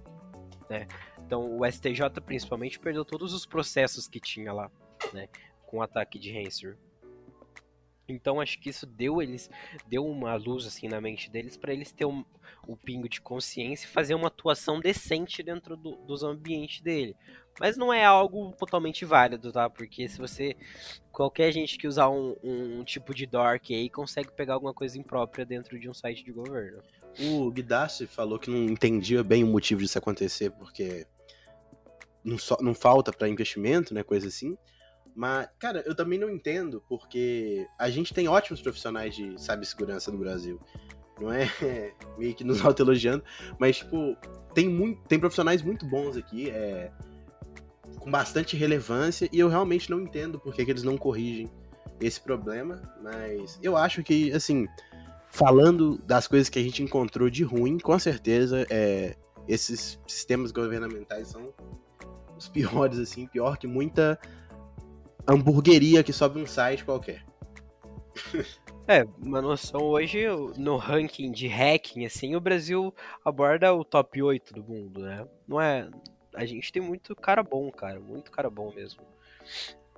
[0.68, 0.86] Né?
[1.26, 4.70] Então o STJ principalmente perdeu todos os processos que tinha lá.
[5.12, 5.28] Né?
[5.70, 6.76] Com ataque de ransomware.
[8.08, 9.48] Então acho que isso deu eles
[9.86, 12.24] deu uma luz assim na mente deles para eles ter um,
[12.68, 17.14] um pingo de consciência e fazer uma atuação decente dentro do, dos ambientes dele.
[17.60, 19.70] Mas não é algo totalmente válido, tá?
[19.70, 20.56] Porque se você.
[21.12, 25.44] Qualquer gente que usar um, um, tipo de dork aí consegue pegar alguma coisa imprópria
[25.44, 26.82] dentro de um site de governo.
[27.18, 31.06] O Guidassi falou que não entendia bem o motivo disso acontecer, porque
[32.24, 34.02] não, so, não falta para investimento, né?
[34.02, 34.56] Coisa assim.
[35.14, 40.18] Mas, cara, eu também não entendo, porque a gente tem ótimos profissionais de cibersegurança no
[40.18, 40.61] Brasil.
[41.20, 41.48] Não é
[42.18, 43.24] meio que nos autoelogiando,
[43.58, 44.16] mas, tipo,
[44.54, 46.90] tem, muito, tem profissionais muito bons aqui, é,
[47.98, 51.50] com bastante relevância, e eu realmente não entendo por que, que eles não corrigem
[52.00, 54.66] esse problema, mas eu acho que, assim,
[55.28, 61.28] falando das coisas que a gente encontrou de ruim, com certeza, é, esses sistemas governamentais
[61.28, 61.52] são
[62.36, 64.18] os piores, assim, pior que muita
[65.32, 67.24] hamburgueria que sobe um site qualquer.
[68.88, 70.24] É, uma noção hoje,
[70.56, 72.92] no ranking de hacking, assim, o Brasil
[73.24, 75.24] aborda o top 8 do mundo, né?
[75.46, 75.88] Não é.
[76.34, 79.02] A gente tem muito cara bom, cara, muito cara bom mesmo.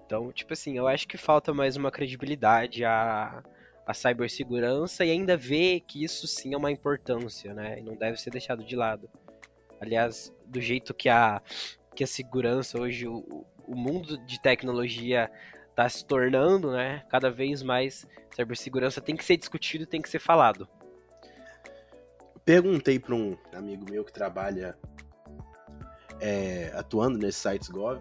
[0.04, 3.42] Então, tipo assim, eu acho que falta mais uma credibilidade à,
[3.86, 7.78] à cibersegurança e ainda ver que isso sim é uma importância, né?
[7.78, 9.08] E não deve ser deixado de lado.
[9.80, 11.40] Aliás, do jeito que a,
[11.94, 15.30] que a segurança hoje, o, o mundo de tecnologia
[15.70, 17.04] está se tornando, né?
[17.08, 20.68] Cada vez mais cibersegurança tem que ser discutido, tem que ser falado.
[22.44, 24.76] Perguntei para um amigo meu que trabalha
[26.20, 28.00] é, atuando nesses sites Gov,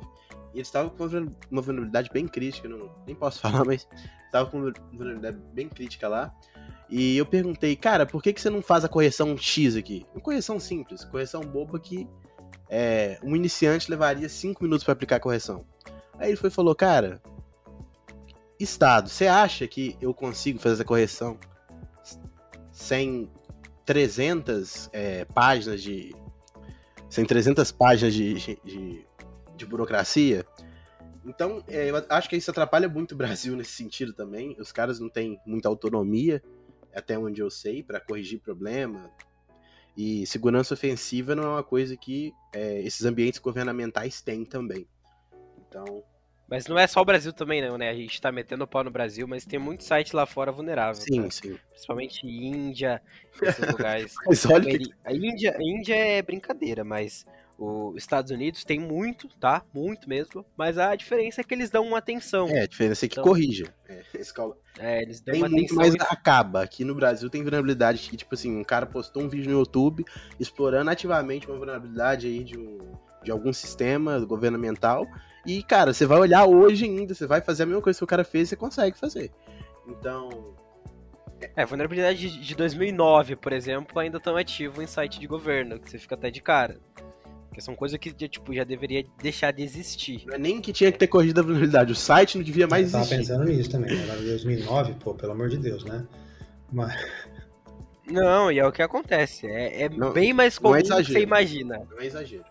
[0.53, 1.03] e ele estava com
[1.49, 3.87] uma vulnerabilidade bem crítica, não, nem posso falar, mas
[4.25, 6.33] estava com uma vulnerabilidade bem crítica lá.
[6.89, 10.05] E eu perguntei, cara, por que, que você não faz a correção X aqui?
[10.13, 12.07] Uma correção simples, correção boba que
[12.73, 15.65] é, um iniciante levaria 5 minutos para aplicar a correção.
[16.17, 17.21] Aí ele foi e falou, cara,
[18.57, 21.37] Estado, você acha que eu consigo fazer essa correção
[22.71, 23.29] sem
[23.85, 26.15] 300 é, páginas de.
[27.09, 29.05] sem 300 páginas de, de,
[29.57, 30.45] de burocracia?
[31.25, 34.55] Então, é, eu acho que isso atrapalha muito o Brasil nesse sentido também.
[34.57, 36.41] Os caras não têm muita autonomia,
[36.95, 39.11] até onde eu sei, para corrigir problema,
[39.95, 44.87] e segurança ofensiva não é uma coisa que é, esses ambientes governamentais têm também.
[45.67, 46.03] Então.
[46.49, 47.89] Mas não é só o Brasil também, não, né?
[47.89, 51.01] A gente tá metendo o pau no Brasil, mas tem muito site lá fora vulnerável.
[51.01, 51.31] Sim, cara.
[51.31, 51.57] sim.
[51.69, 53.01] Principalmente Índia,
[53.41, 54.13] esses lugares.
[54.27, 54.91] mas olha que...
[55.05, 57.25] A Índia, a Índia é brincadeira, mas
[57.63, 59.63] os Estados Unidos tem muito, tá?
[59.71, 60.43] Muito mesmo.
[60.57, 62.47] Mas a diferença é que eles dão uma atenção.
[62.49, 63.65] É, a diferença é que então, corrige.
[63.87, 64.57] É, escola...
[64.79, 65.77] é, eles dão tem uma muito, atenção.
[65.77, 65.97] Mas e...
[66.01, 66.63] acaba.
[66.63, 70.03] Aqui no Brasil tem vulnerabilidade que, tipo assim, um cara postou um vídeo no YouTube
[70.39, 72.79] explorando ativamente uma vulnerabilidade aí de, um,
[73.23, 75.05] de algum sistema governamental.
[75.45, 78.07] E, cara, você vai olhar hoje ainda, você vai fazer a mesma coisa que o
[78.07, 79.31] cara fez e você consegue fazer.
[79.87, 80.55] Então,
[81.55, 85.97] é, vulnerabilidade de 2009, por exemplo, ainda estão ativo em site de governo, que você
[85.97, 86.79] fica até de cara.
[87.51, 90.23] Porque são coisas que tipo, já deveria deixar de existir.
[90.25, 92.93] Não é nem que tinha que ter corrigido a vulnerabilidade, o site não devia mais
[92.93, 93.15] eu existir.
[93.15, 94.15] Eu tava pensando nisso também, né?
[94.15, 96.07] 2009, pô, pelo amor de Deus, né?
[96.71, 96.95] Mas...
[98.09, 99.47] Não, e é o que acontece.
[99.47, 101.85] É, é não, bem mais comum é do que você imagina.
[101.91, 102.45] Não é exagero.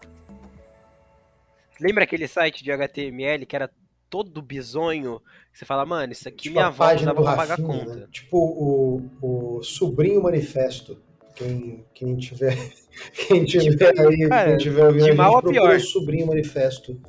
[1.81, 3.71] Lembra aquele site de HTML que era
[4.11, 5.23] todo bizonho?
[5.51, 7.95] Você fala, mano, isso aqui tipo minha avó usava pra pagar conta.
[7.97, 8.07] Né?
[8.13, 11.01] Tipo o, o sobrinho manifesto.
[11.41, 12.55] Quem, quem tiver
[13.17, 15.75] quem tiver aí, Cara, quem tiver ouvindo, de mal a gente, pior.
[15.75, 17.01] o Sobrinho Manifesto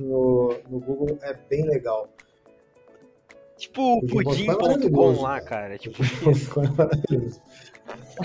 [0.00, 2.08] no, no Google, é bem legal.
[3.58, 5.76] Tipo o pudim.com lá, cara.
[5.76, 6.08] Tipo é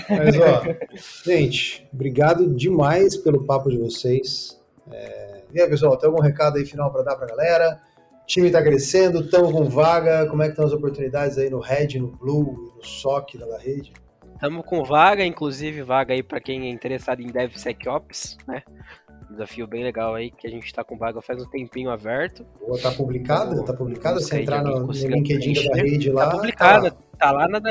[0.08, 0.62] Mas, ó,
[1.30, 4.58] gente, obrigado demais pelo papo de vocês.
[4.90, 5.42] É...
[5.52, 7.78] E aí, pessoal, tem algum recado aí final para dar pra galera?
[8.22, 10.26] O time tá crescendo, estamos com vaga.
[10.30, 13.92] Como é que estão as oportunidades aí no Red, no Blue, no SOC da rede?
[14.42, 18.64] Estamos com vaga, inclusive vaga aí para quem é interessado em DevSecOps, né?
[19.30, 22.44] desafio bem legal aí, que a gente está com vaga faz um tempinho aberto.
[22.58, 23.52] Boa, tá publicada?
[23.52, 24.18] Então, tá publicada?
[24.18, 26.24] Se entrar no, no LinkedIn da rede lá.
[26.24, 27.70] Tá publicada, tá lá, tá lá na.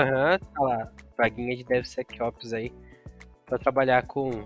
[0.00, 0.92] Aham, uhum, tá lá.
[1.18, 2.72] Vaguinha de DevSecOps aí.
[3.44, 4.44] Pra trabalhar com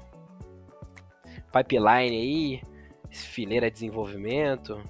[1.53, 2.63] pipeline aí,
[3.11, 4.83] fileira de desenvolvimento,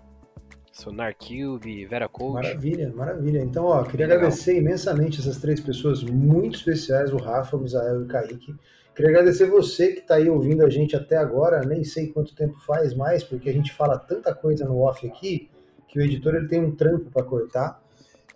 [0.75, 2.35] SonarCube, VeraCode.
[2.35, 3.39] Maravilha, maravilha.
[3.39, 4.25] Então, ó, queria Legal.
[4.25, 8.57] agradecer imensamente essas três pessoas muito especiais, o Rafa, o Misael e o Kaique.
[8.93, 12.59] Queria agradecer você que está aí ouvindo a gente até agora, nem sei quanto tempo
[12.67, 15.49] faz mais, porque a gente fala tanta coisa no off aqui,
[15.87, 17.81] que o editor ele tem um trampo para cortar.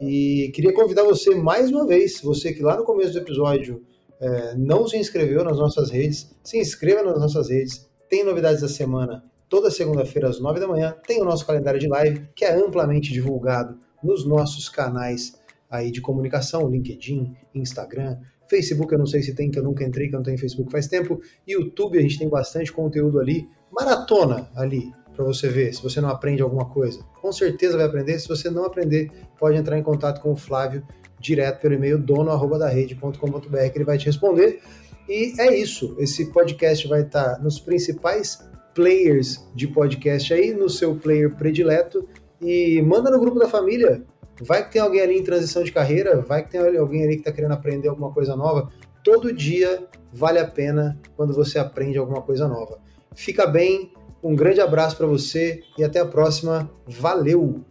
[0.00, 3.82] E queria convidar você mais uma vez, você que lá no começo do episódio
[4.20, 8.68] é, não se inscreveu nas nossas redes, se inscreva nas nossas redes, tem novidades da
[8.68, 12.54] semana toda segunda-feira às nove da manhã, tem o nosso calendário de live, que é
[12.54, 15.38] amplamente divulgado nos nossos canais
[15.70, 18.18] aí de comunicação, LinkedIn, Instagram,
[18.48, 20.72] Facebook eu não sei se tem, que eu nunca entrei, que eu não tenho Facebook
[20.72, 21.20] faz tempo.
[21.46, 23.46] YouTube a gente tem bastante conteúdo ali.
[23.70, 27.02] Maratona ali, para você ver se você não aprende alguma coisa.
[27.20, 28.18] Com certeza vai aprender.
[28.18, 30.82] Se você não aprender, pode entrar em contato com o Flávio
[31.20, 34.60] direto pelo e-mail dono@darede.com.br que ele vai te responder.
[35.08, 35.94] E é isso.
[35.98, 38.48] Esse podcast vai estar nos principais
[38.78, 42.08] players de podcast aí, no seu player predileto.
[42.40, 44.04] E manda no grupo da família.
[44.40, 47.22] Vai que tem alguém ali em transição de carreira, vai que tem alguém ali que
[47.22, 48.70] está querendo aprender alguma coisa nova.
[49.02, 52.78] Todo dia vale a pena quando você aprende alguma coisa nova.
[53.16, 56.70] Fica bem, um grande abraço para você e até a próxima.
[56.86, 57.64] Valeu!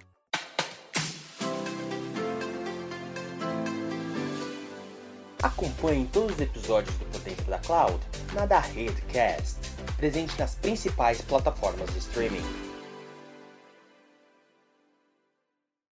[5.78, 8.00] Acompanhe todos os episódios do Dentro da Cloud
[8.34, 9.58] na da Redcast,
[9.96, 12.67] presente nas principais plataformas de streaming.